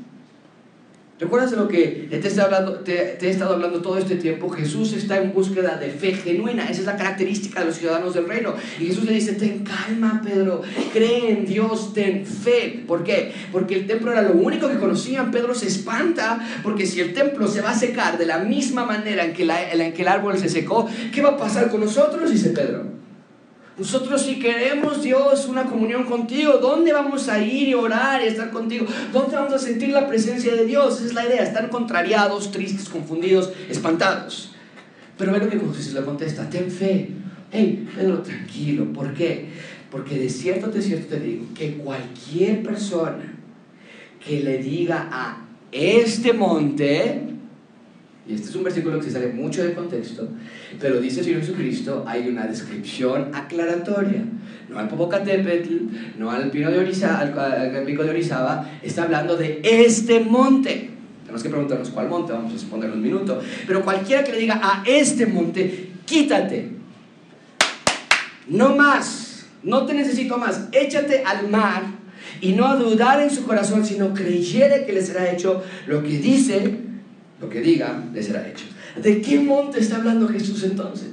[1.19, 4.49] ¿Recuerdas de lo que te he, estado hablando todo este tiempo?
[4.49, 6.63] Jesús está en búsqueda de fe genuina.
[6.63, 8.53] Esa es la característica de los ciudadanos del reino.
[8.79, 10.61] Y Jesús le dice, ten calma, Pedro.
[10.93, 12.85] Cree en Dios, ten fe.
[12.87, 13.33] ¿Por qué?
[13.51, 15.29] Porque el templo era lo único que conocían.
[15.29, 19.25] Pedro se espanta porque si el templo se va a secar de la misma manera
[19.25, 22.31] en que, en que el árbol se secó, ¿qué va a pasar con nosotros?
[22.31, 22.98] Dice Pedro.
[23.79, 28.51] Nosotros si queremos Dios una comunión contigo, ¿dónde vamos a ir y orar y estar
[28.51, 28.85] contigo?
[29.13, 30.97] ¿Dónde vamos a sentir la presencia de Dios?
[30.97, 34.51] Esa es la idea, estar contrariados, tristes, confundidos, espantados.
[35.17, 37.09] Pero ve lo que Jesús le contesta, ten fe.
[37.51, 38.91] Hey, Pedro, tranquilo.
[38.91, 39.47] ¿Por qué?
[39.89, 43.33] Porque de cierto, de cierto te digo, que cualquier persona
[44.23, 47.21] que le diga a este monte,
[48.29, 50.27] y este es un versículo que se sale mucho del contexto,
[50.79, 54.23] pero dice el Señor Jesucristo, hay una descripción aclaratoria.
[54.69, 59.61] No al Popocatépetl, no al, pino de Orizaba, al, pico de Orizaba, está hablando de
[59.63, 60.91] este monte.
[61.23, 63.41] Tenemos que preguntarnos cuál monte, vamos a responder un minuto.
[63.65, 66.69] Pero cualquiera que le diga a este monte, quítate.
[68.47, 71.81] No más, no te necesito más, échate al mar
[72.41, 76.19] y no a dudar en su corazón, sino creyere que le será hecho lo que
[76.19, 76.88] dice
[77.41, 78.65] lo que diga le será hecho.
[79.01, 81.09] ¿De qué monte está hablando Jesús entonces?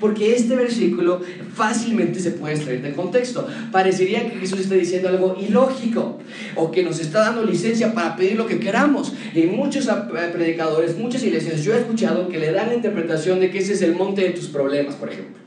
[0.00, 1.20] Porque este versículo
[1.54, 3.46] fácilmente se puede extraer de contexto.
[3.72, 6.18] Parecería que Jesús está diciendo algo ilógico
[6.56, 9.12] o que nos está dando licencia para pedir lo que queramos.
[9.34, 9.88] Y muchos
[10.32, 13.82] predicadores, muchas iglesias, yo he escuchado que le dan la interpretación de que ese es
[13.82, 15.42] el monte de tus problemas, por ejemplo.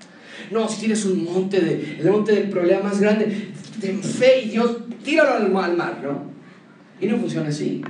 [0.50, 3.50] No, si tienes un monte, de, el monte del problema más grande,
[3.82, 6.32] ten fe y Dios, tíralo al mar, ¿no?
[7.02, 7.82] Y no funciona así.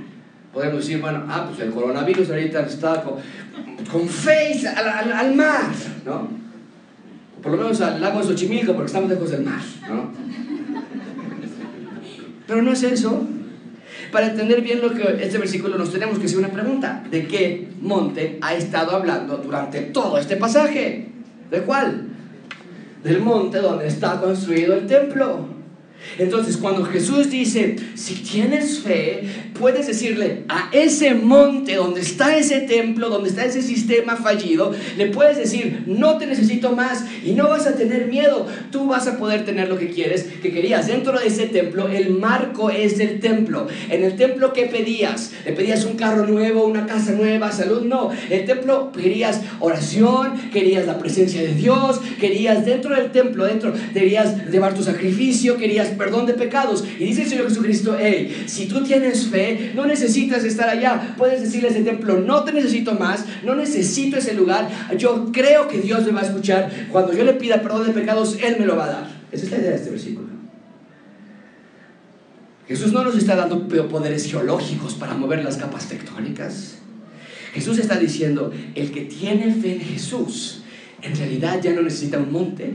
[0.52, 3.14] Podemos decir, bueno, ah, pues el coronavirus ahorita está con,
[3.90, 5.70] con fe al, al, mar,
[6.04, 6.28] ¿no?
[7.42, 10.10] Por lo menos al lago de Xochimilco, porque estamos lejos del mar, ¿no?
[12.46, 13.26] Pero no es eso.
[14.10, 17.04] Para entender bien lo que este versículo nos tenemos que hacer una pregunta.
[17.10, 21.08] ¿De qué monte ha estado hablando durante todo este pasaje?
[21.50, 22.08] ¿De cuál?
[23.04, 25.46] Del monte donde está construido el templo.
[26.18, 29.22] Entonces, cuando Jesús dice, si tienes fe,
[29.58, 35.06] puedes decirle a ese monte donde está ese templo, donde está ese sistema fallido, le
[35.06, 39.18] puedes decir, no te necesito más y no vas a tener miedo, tú vas a
[39.18, 40.86] poder tener lo que quieres, que querías.
[40.86, 43.66] Dentro de ese templo, el marco es el templo.
[43.90, 45.32] En el templo, ¿qué pedías?
[45.44, 47.82] ¿Le pedías un carro nuevo, una casa nueva, salud?
[47.82, 53.72] No, el templo querías oración, querías la presencia de Dios, querías dentro del templo, dentro,
[53.92, 56.84] querías llevar tu sacrificio, querías perdón de pecados.
[56.98, 61.14] Y dice el Señor Jesucristo, hey, si tú tienes fe, no necesitas estar allá.
[61.16, 64.68] Puedes decirle a ese templo, no te necesito más, no necesito ese lugar.
[64.96, 66.70] Yo creo que Dios me va a escuchar.
[66.90, 69.18] Cuando yo le pida perdón de pecados, Él me lo va a dar.
[69.32, 70.28] Esa es la idea de este versículo.
[72.66, 76.76] Jesús no nos está dando poderes geológicos para mover las capas tectónicas.
[77.54, 80.62] Jesús está diciendo, el que tiene fe en Jesús,
[81.00, 82.74] en realidad ya no necesita un monte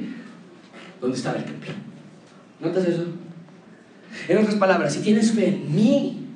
[0.99, 1.73] donde está el templo.
[2.63, 3.05] ¿Notas eso?
[4.27, 6.27] En otras palabras, si tienes fe en mí,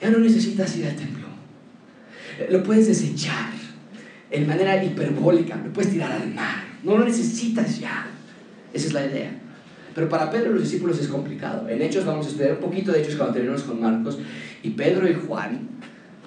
[0.00, 1.26] ya no necesitas ir al templo.
[2.48, 3.52] Lo puedes desechar
[4.30, 6.64] en manera hiperbólica, lo puedes tirar al mar.
[6.82, 8.06] No lo necesitas ya.
[8.72, 9.30] Esa es la idea.
[9.94, 11.68] Pero para Pedro y los discípulos es complicado.
[11.68, 14.18] En Hechos vamos a estudiar un poquito de Hechos cuando terminamos con Marcos.
[14.62, 15.68] Y Pedro y Juan,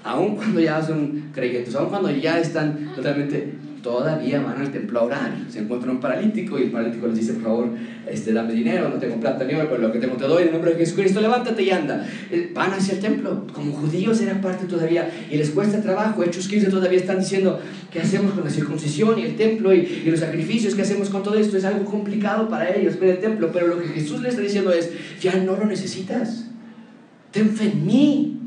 [0.04, 5.04] aun cuando ya son creyentes, aun cuando ya están totalmente todavía van al templo a
[5.04, 5.38] orar.
[5.50, 7.70] Se encuentra un paralítico y el paralítico les dice, por favor,
[8.10, 10.48] este, dame dinero, no tengo plata ni oro, pero lo que tengo te doy, en
[10.48, 12.08] el nombre de Jesucristo, levántate y anda.
[12.32, 16.24] Eh, van hacia el templo, como judíos eran parte todavía y les cuesta trabajo.
[16.24, 17.60] Hechos 15 todavía están diciendo,
[17.92, 20.74] ¿qué hacemos con la circuncisión y el templo y, los sacrificios?
[20.74, 21.58] ¿Qué hacemos con todo esto?
[21.58, 24.72] Es algo complicado para ellos ver el templo, pero lo que Jesús les está diciendo
[24.72, 24.90] es,
[25.22, 26.46] ya no lo necesitas.
[27.32, 28.40] Ten fe en mí.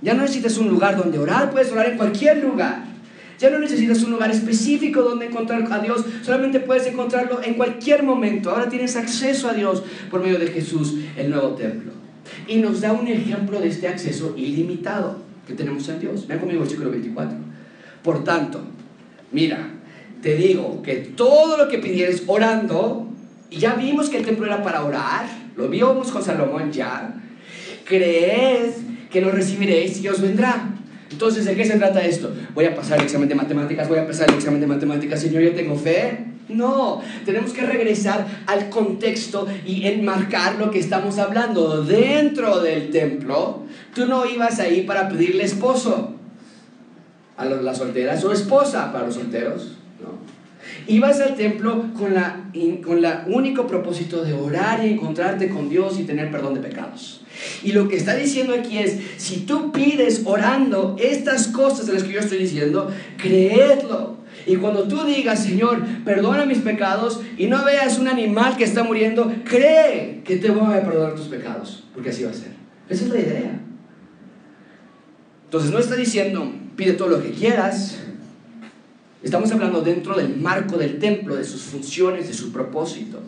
[0.00, 2.87] Ya no necesitas un lugar donde orar, puedes orar en cualquier lugar.
[3.38, 8.02] Ya no necesitas un lugar específico donde encontrar a Dios, solamente puedes encontrarlo en cualquier
[8.02, 8.50] momento.
[8.50, 11.92] Ahora tienes acceso a Dios por medio de Jesús, el nuevo templo.
[12.48, 16.26] Y nos da un ejemplo de este acceso ilimitado que tenemos en Dios.
[16.26, 17.38] Ven conmigo el versículo 24.
[18.02, 18.60] Por tanto,
[19.30, 19.70] mira,
[20.20, 23.08] te digo que todo lo que pidieres orando,
[23.50, 25.26] y ya vimos que el templo era para orar,
[25.56, 27.14] lo vimos con Salomón ya,
[27.84, 28.72] creed
[29.10, 30.67] que lo recibiréis y os vendrá.
[31.10, 32.32] Entonces, ¿de qué se trata esto?
[32.54, 35.42] Voy a pasar el examen de matemáticas, voy a pasar el examen de matemáticas, Señor,
[35.42, 36.26] yo tengo fe.
[36.48, 41.84] No, tenemos que regresar al contexto y enmarcar lo que estamos hablando.
[41.84, 46.14] Dentro del templo, tú no ibas ahí para pedirle esposo
[47.36, 49.76] a las solteras o esposa para los solteros.
[50.00, 50.18] No.
[50.86, 52.50] Ibas al templo con la,
[52.84, 57.22] con la único propósito de orar y encontrarte con Dios y tener perdón de pecados.
[57.62, 62.02] Y lo que está diciendo aquí es, si tú pides orando estas cosas de las
[62.02, 64.18] que yo estoy diciendo, creedlo.
[64.46, 68.82] Y cuando tú digas, Señor, perdona mis pecados y no veas un animal que está
[68.82, 72.52] muriendo, cree que te voy a perdonar tus pecados, porque así va a ser.
[72.88, 73.60] Esa es la idea.
[75.44, 77.98] Entonces no está diciendo, pide todo lo que quieras,
[79.22, 83.20] Estamos hablando dentro del marco del templo, de sus funciones, de su propósito.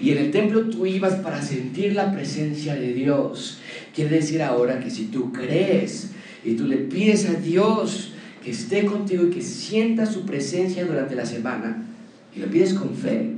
[0.00, 3.60] Y en el templo tú ibas para sentir la presencia de Dios.
[3.94, 6.10] Quiere decir ahora que si tú crees
[6.44, 11.14] y tú le pides a Dios que esté contigo y que sienta su presencia durante
[11.14, 11.86] la semana,
[12.36, 13.30] y lo pides con fe,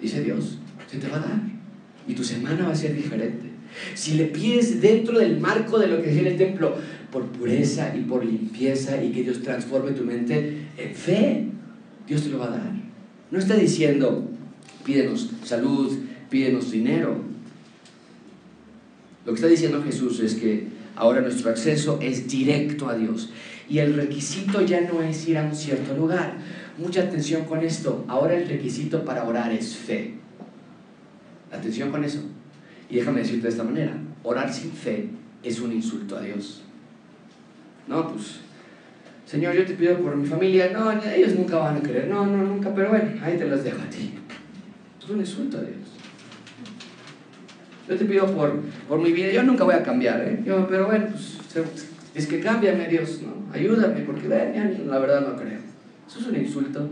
[0.00, 0.58] dice Dios,
[0.90, 1.40] se te va a dar.
[2.06, 3.50] Y tu semana va a ser diferente.
[3.94, 6.76] Si le pides dentro del marco de lo que es el templo,
[7.10, 11.46] por pureza y por limpieza y que Dios transforme tu mente en fe,
[12.06, 12.72] Dios te lo va a dar.
[13.30, 14.29] No está diciendo,
[14.84, 17.16] pídenos salud, pídenos dinero.
[19.24, 23.30] Lo que está diciendo Jesús es que ahora nuestro acceso es directo a Dios.
[23.68, 26.38] Y el requisito ya no es ir a un cierto lugar.
[26.78, 28.04] Mucha atención con esto.
[28.08, 30.14] Ahora el requisito para orar es fe.
[31.52, 32.20] Atención con eso.
[32.88, 33.96] Y déjame decirte de esta manera.
[34.22, 35.08] Orar sin fe
[35.42, 36.62] es un insulto a Dios.
[37.86, 38.40] No, pues,
[39.26, 40.70] Señor, yo te pido por mi familia.
[40.72, 42.08] No, ellos nunca van a querer.
[42.08, 42.74] No, no, nunca.
[42.74, 44.19] Pero bueno, ahí te los dejo a ti.
[45.10, 45.74] Es un insulto a Dios.
[47.88, 49.32] Yo te pido por, por mi vida.
[49.32, 50.40] Yo nunca voy a cambiar, ¿eh?
[50.44, 53.52] Pero bueno, pues, es que cámbiame, Dios, ¿no?
[53.52, 55.58] Ayúdame, porque la verdad no creo.
[56.08, 56.88] Eso es un insulto.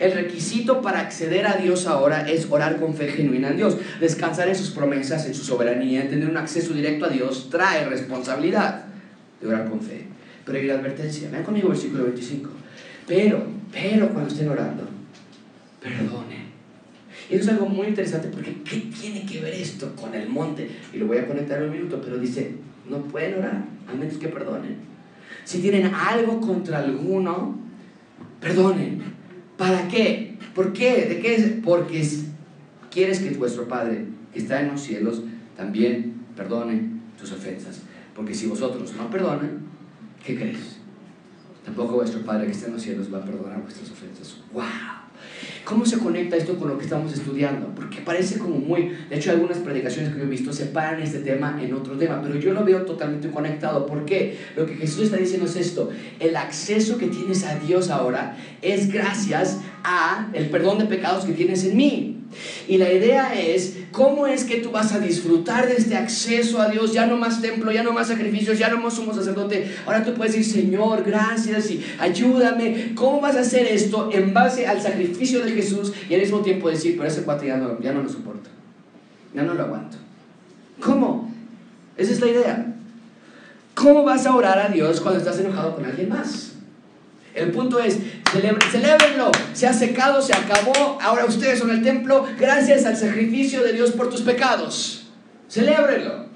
[0.00, 4.48] El requisito para acceder a Dios ahora es orar con fe genuina en Dios, descansar
[4.48, 8.86] en sus promesas, en su soberanía, tener un acceso directo a Dios, trae responsabilidad
[9.42, 10.06] de orar con fe.
[10.46, 12.48] Pero hay una advertencia, vean conmigo el versículo 25.
[13.06, 14.88] Pero, pero cuando estén orando,
[15.82, 16.43] perdone.
[17.30, 20.68] Y eso es algo muy interesante porque ¿qué tiene que ver esto con el monte?
[20.92, 22.52] Y lo voy a conectar en un minuto, pero dice,
[22.88, 24.76] no pueden orar a menos que perdonen.
[25.44, 27.58] Si tienen algo contra alguno,
[28.40, 29.02] perdonen.
[29.56, 30.36] ¿Para qué?
[30.54, 31.06] ¿Por qué?
[31.06, 31.52] ¿De qué es?
[31.62, 32.06] Porque
[32.90, 35.22] quieres que vuestro Padre que está en los cielos
[35.56, 37.82] también perdone tus ofensas.
[38.14, 39.60] Porque si vosotros no perdonan,
[40.24, 40.78] ¿qué crees?
[41.64, 44.36] Tampoco vuestro Padre que está en los cielos va a perdonar vuestras ofensas.
[44.52, 44.62] ¡Wow!
[45.64, 47.68] ¿Cómo se conecta esto con lo que estamos estudiando?
[47.74, 48.90] Porque parece como muy...
[49.08, 52.36] De hecho, algunas predicaciones que yo he visto separan este tema en otro tema, pero
[52.38, 53.86] yo lo veo totalmente conectado.
[53.86, 54.38] ¿Por qué?
[54.56, 55.88] Lo que Jesús está diciendo es esto.
[56.20, 61.32] El acceso que tienes a Dios ahora es gracias a el perdón de pecados que
[61.32, 62.13] tienes en mí.
[62.68, 66.68] Y la idea es, ¿cómo es que tú vas a disfrutar de este acceso a
[66.68, 66.92] Dios?
[66.92, 69.70] Ya no más templo, ya no más sacrificios, ya no más sumo sacerdote.
[69.86, 72.92] Ahora tú puedes decir, Señor, gracias y ayúdame.
[72.94, 76.68] ¿Cómo vas a hacer esto en base al sacrificio de Jesús y al mismo tiempo
[76.68, 78.50] decir, pero ese cuate ya no, ya no lo soporto,
[79.34, 79.96] ya no lo aguanto?
[80.80, 81.32] ¿Cómo?
[81.96, 82.74] Esa es la idea.
[83.74, 86.53] ¿Cómo vas a orar a Dios cuando estás enojado con alguien más?
[87.34, 87.98] El punto es,
[88.70, 93.72] celebrenlo, se ha secado, se acabó, ahora ustedes son el templo, gracias al sacrificio de
[93.72, 95.08] Dios por tus pecados.
[95.48, 96.26] Celébrenlo.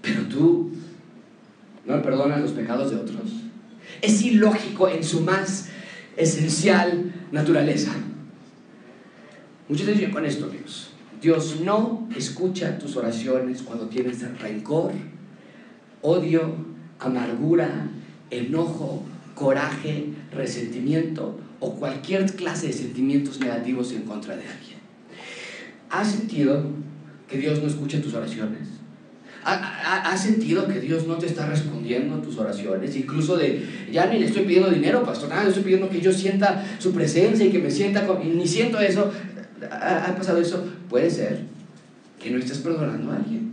[0.00, 0.70] Pero tú
[1.84, 3.30] no perdonas los pecados de otros.
[4.00, 5.68] Es ilógico en su más
[6.16, 7.92] esencial naturaleza.
[9.68, 10.90] Muchos dicen con esto, amigos.
[11.20, 14.92] Dios no escucha tus oraciones cuando tienes rencor,
[16.00, 16.54] odio,
[16.98, 17.88] amargura,
[18.30, 19.04] enojo,
[19.34, 24.78] coraje, resentimiento o cualquier clase de sentimientos negativos en contra de alguien.
[25.90, 26.62] ¿Has sentido
[27.28, 28.68] que Dios no escucha tus oraciones?
[29.42, 32.94] ¿Has sentido que Dios no te está respondiendo a tus oraciones?
[32.94, 36.12] Incluso de, ya ni le estoy pidiendo dinero, pastor, nada, le estoy pidiendo que yo
[36.12, 39.10] sienta su presencia y que me sienta, con, ni siento eso.
[39.70, 40.66] ¿Ha pasado eso?
[40.88, 41.40] Puede ser
[42.22, 43.49] que no estés perdonando a alguien.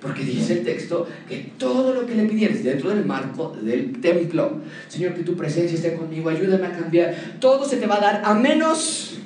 [0.00, 4.60] Porque dice el texto que todo lo que le pidieres dentro del marco del templo,
[4.88, 8.22] Señor, que tu presencia esté conmigo, ayúdame a cambiar, todo se te va a dar
[8.24, 9.18] a menos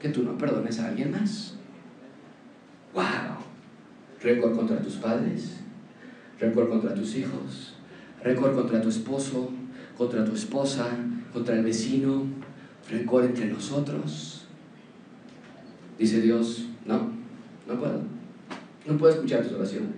[0.00, 1.54] que tú no perdones a alguien más.
[2.94, 3.04] ¡Wow!
[4.22, 5.56] Rencor contra tus padres,
[6.38, 7.74] rencor contra tus hijos,
[8.22, 9.50] rencor contra tu esposo,
[9.96, 10.88] contra tu esposa,
[11.32, 12.26] contra el vecino,
[12.88, 14.46] rencor entre nosotros.
[15.98, 17.10] Dice Dios, no,
[17.66, 18.17] no puedo.
[18.88, 19.90] No puedo escuchar tus oraciones.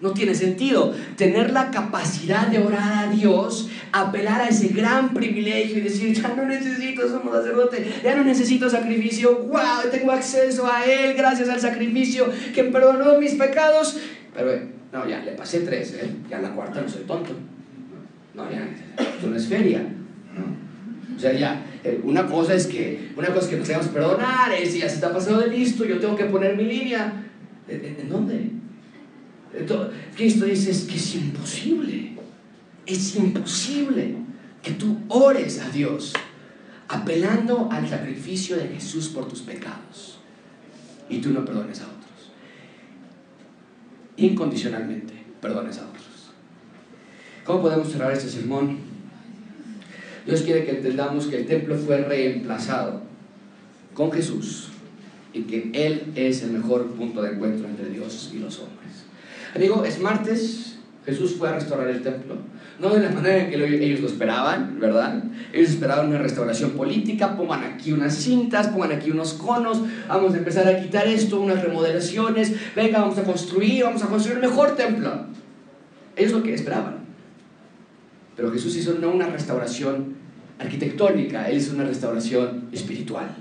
[0.00, 5.78] No tiene sentido tener la capacidad de orar a Dios, apelar a ese gran privilegio
[5.78, 10.84] y decir, ya no necesito somos sacerdote, ya no necesito sacrificio, wow, tengo acceso a
[10.84, 13.98] Él gracias al sacrificio que perdonó mis pecados.
[14.34, 14.50] Pero
[14.92, 16.10] no, ya le pasé tres, ¿eh?
[16.28, 17.30] ya la cuarta no soy tonto.
[18.34, 18.68] No, ya,
[18.98, 19.80] esto no es feria.
[21.16, 24.52] O sea, ya, eh, una cosa es que, una cosa es que nos debemos perdonar,
[24.52, 27.22] es ya se está pasando de listo, yo tengo que poner mi línea.
[27.68, 28.50] ¿En, dónde?
[30.14, 32.12] Cristo dice es que es imposible.
[32.84, 34.16] Es imposible
[34.62, 36.12] que tú ores a Dios
[36.88, 40.18] apelando al sacrificio de Jesús por tus pecados
[41.08, 42.32] y tú no perdones a otros.
[44.16, 46.30] Incondicionalmente perdones a otros.
[47.44, 48.78] ¿Cómo podemos cerrar este sermón?
[50.26, 53.02] Dios quiere que entendamos que el templo fue reemplazado
[53.94, 54.70] con Jesús
[55.36, 59.04] y que Él es el mejor punto de encuentro entre Dios y los hombres.
[59.54, 62.36] Amigo, es martes, Jesús fue a restaurar el templo.
[62.80, 65.22] No de la manera en que ellos lo esperaban, ¿verdad?
[65.52, 70.38] Ellos esperaban una restauración política, pongan aquí unas cintas, pongan aquí unos conos, vamos a
[70.38, 74.74] empezar a quitar esto, unas remodelaciones, venga, vamos a construir, vamos a construir el mejor
[74.76, 75.26] templo.
[76.16, 76.96] Ellos lo que esperaban.
[78.36, 80.16] Pero Jesús hizo no una restauración
[80.58, 83.34] arquitectónica, Él hizo una restauración espiritual.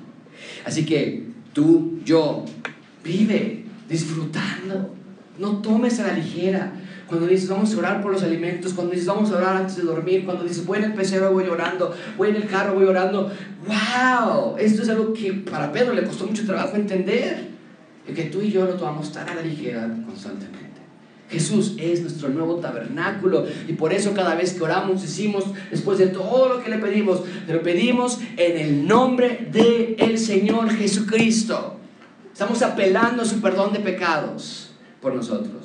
[0.65, 2.45] Así que tú, yo,
[3.03, 4.93] vive disfrutando,
[5.39, 6.73] no tomes a la ligera.
[7.07, 9.83] Cuando dices vamos a orar por los alimentos, cuando dices vamos a orar antes de
[9.83, 13.31] dormir, cuando dices voy en el pecero, voy orando, voy en el carro, voy orando.
[13.65, 14.57] ¡Wow!
[14.57, 17.55] Esto es algo que para Pedro le costó mucho trabajo entender.
[18.07, 20.64] Y que tú y yo lo tomamos tan a la ligera constantemente.
[21.29, 26.07] Jesús es nuestro nuevo tabernáculo y por eso cada vez que oramos decimos, después de
[26.07, 31.77] todo lo que le pedimos, lo pedimos en el nombre del el Señor Jesucristo.
[32.31, 34.71] Estamos apelando a su perdón de pecados
[35.01, 35.64] por nosotros.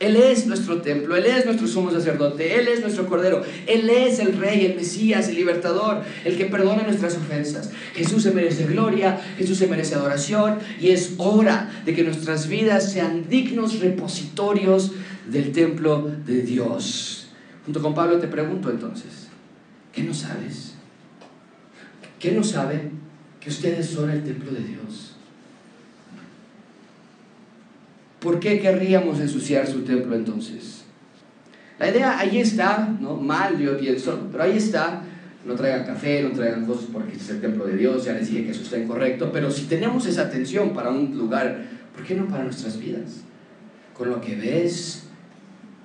[0.00, 4.20] Él es nuestro templo, Él es nuestro sumo sacerdote, Él es nuestro cordero, Él es
[4.20, 7.70] el rey, el Mesías, el libertador, el que perdona nuestras ofensas.
[7.94, 12.92] Jesús se merece gloria, Jesús se merece adoración y es hora de que nuestras vidas
[12.92, 14.92] sean dignos repositorios
[15.28, 17.30] del templo de Dios.
[17.64, 19.28] Junto con Pablo te pregunto entonces,
[19.92, 20.74] ¿qué no sabes?
[22.20, 22.90] ¿Qué no sabe
[23.40, 25.07] que ustedes son el templo de Dios?
[28.20, 30.84] ¿Por qué querríamos ensuciar su templo entonces?
[31.78, 33.16] La idea ahí está, ¿no?
[33.16, 35.02] Mal yo pienso, pero ahí está.
[35.44, 38.28] No traigan café, no traigan cosas porque este es el templo de Dios, ya les
[38.28, 41.64] dije que eso está incorrecto, pero si tenemos esa atención para un lugar,
[41.94, 43.22] ¿por qué no para nuestras vidas?
[43.94, 45.04] Con lo que ves,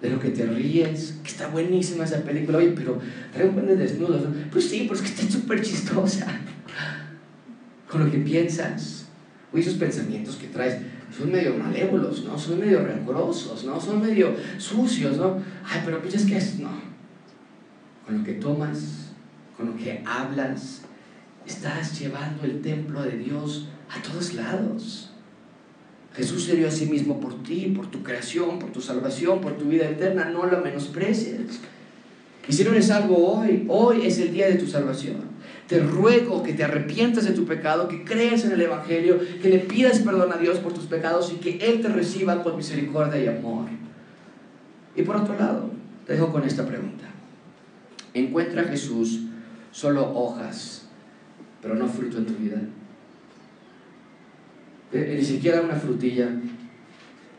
[0.01, 2.99] de lo que te ríes, que está buenísima esa película, oye, pero
[3.31, 4.23] trae un buen de desnudos.
[4.51, 6.27] Pues sí, pero que está súper chistosa.
[7.89, 9.05] Con lo que piensas,
[9.53, 10.79] o esos pensamientos que traes
[11.15, 12.37] son medio malévolos, ¿no?
[12.37, 13.79] Son medio rencorosos, ¿no?
[13.79, 15.37] Son medio sucios, ¿no?
[15.63, 16.71] Ay, pero pues es que es, no.
[18.05, 19.11] Con lo que tomas,
[19.55, 20.81] con lo que hablas,
[21.45, 25.11] estás llevando el templo de Dios a todos lados.
[26.15, 29.57] Jesús se dio a sí mismo por ti, por tu creación, por tu salvación, por
[29.57, 30.25] tu vida eterna.
[30.25, 31.59] No lo menosprecies.
[32.47, 35.32] Y si no eres salvo hoy, hoy es el día de tu salvación.
[35.67, 39.59] Te ruego que te arrepientas de tu pecado, que creas en el Evangelio, que le
[39.59, 43.27] pidas perdón a Dios por tus pecados y que Él te reciba con misericordia y
[43.27, 43.67] amor.
[44.95, 45.71] Y por otro lado,
[46.05, 47.05] te dejo con esta pregunta.
[48.13, 49.21] ¿Encuentra Jesús
[49.71, 50.87] solo hojas,
[51.61, 52.57] pero no fruto en tu vida?
[54.91, 56.29] Eh, ni siquiera una frutilla,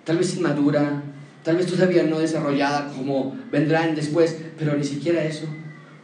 [0.02, 1.02] tal vez inmadura,
[1.44, 5.46] tal vez todavía no desarrollada como vendrán después, pero ni siquiera eso.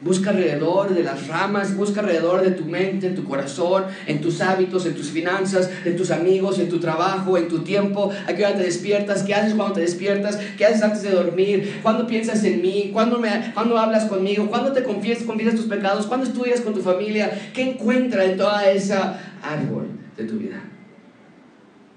[0.02, 4.40] Busca alrededor de las ramas, busca alrededor de tu mente, en tu corazón, en tus
[4.40, 8.46] hábitos, en tus finanzas, en tus amigos, en tu trabajo, en tu tiempo, a qué
[8.46, 12.42] hora te despiertas, qué haces cuando te despiertas, qué haces antes de dormir, cuándo piensas
[12.44, 16.62] en mí, cuándo, me, cuándo hablas conmigo, cuándo te confiesas, confiesas tus pecados, cuándo estudias
[16.62, 19.86] con tu familia, qué encuentra en toda esa árbol
[20.16, 20.62] de tu vida.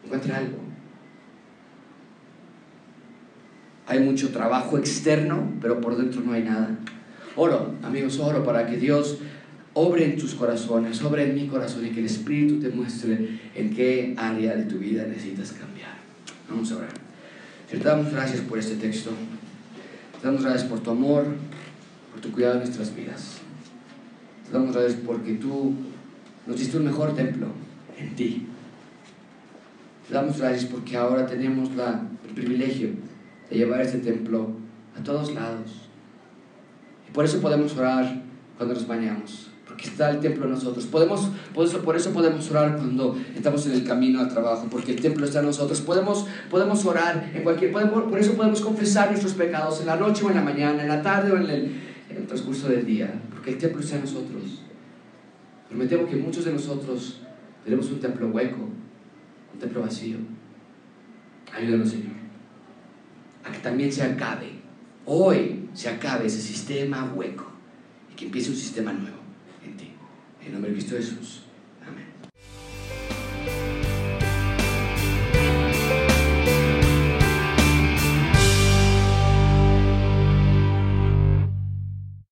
[0.04, 0.58] Encuentra algo.
[3.88, 6.70] Hay mucho trabajo externo, pero por dentro no hay nada.
[7.36, 9.18] Oro, amigos, oro para que Dios
[9.74, 13.74] obre en tus corazones, obre en mi corazón y que el Espíritu te muestre en
[13.74, 15.96] qué área de tu vida necesitas cambiar.
[16.48, 16.94] Vamos a orar.
[17.70, 19.10] Te damos gracias por este texto.
[20.22, 21.26] Te damos gracias por tu amor,
[22.12, 23.40] por tu cuidado de nuestras vidas.
[24.46, 25.74] Te damos gracias porque tú
[26.46, 27.48] nos diste un mejor templo
[27.98, 28.46] en ti.
[30.08, 31.70] Te damos gracias porque ahora tenemos
[32.28, 32.90] el privilegio
[33.50, 34.52] de llevar este templo
[34.96, 35.83] a todos lados
[37.14, 38.22] por eso podemos orar
[38.57, 40.86] cuando nos bañamos, porque está el templo en nosotros.
[40.88, 44.94] Podemos, por, eso, por eso podemos orar cuando estamos en el camino al trabajo, porque
[44.94, 45.81] el templo está en nosotros.
[45.81, 50.26] Podemos, podemos orar en cualquier, podemos, por eso podemos confesar nuestros pecados en la noche
[50.26, 51.94] o en la mañana, en la tarde o en el,
[52.27, 54.61] transcurso del día, porque el templo está en nosotros.
[55.68, 57.22] Prometemos que muchos de nosotros
[57.64, 58.69] tenemos un templo hueco,
[59.53, 60.18] un templo vacío.
[61.52, 62.14] Ayúdanos, Señor,
[63.44, 64.52] a que también se acabe
[65.06, 67.45] hoy se acabe ese sistema hueco
[68.12, 69.18] y que empiece un sistema nuevo
[69.66, 69.91] en ti.
[70.41, 71.43] En el nombre de Cristo.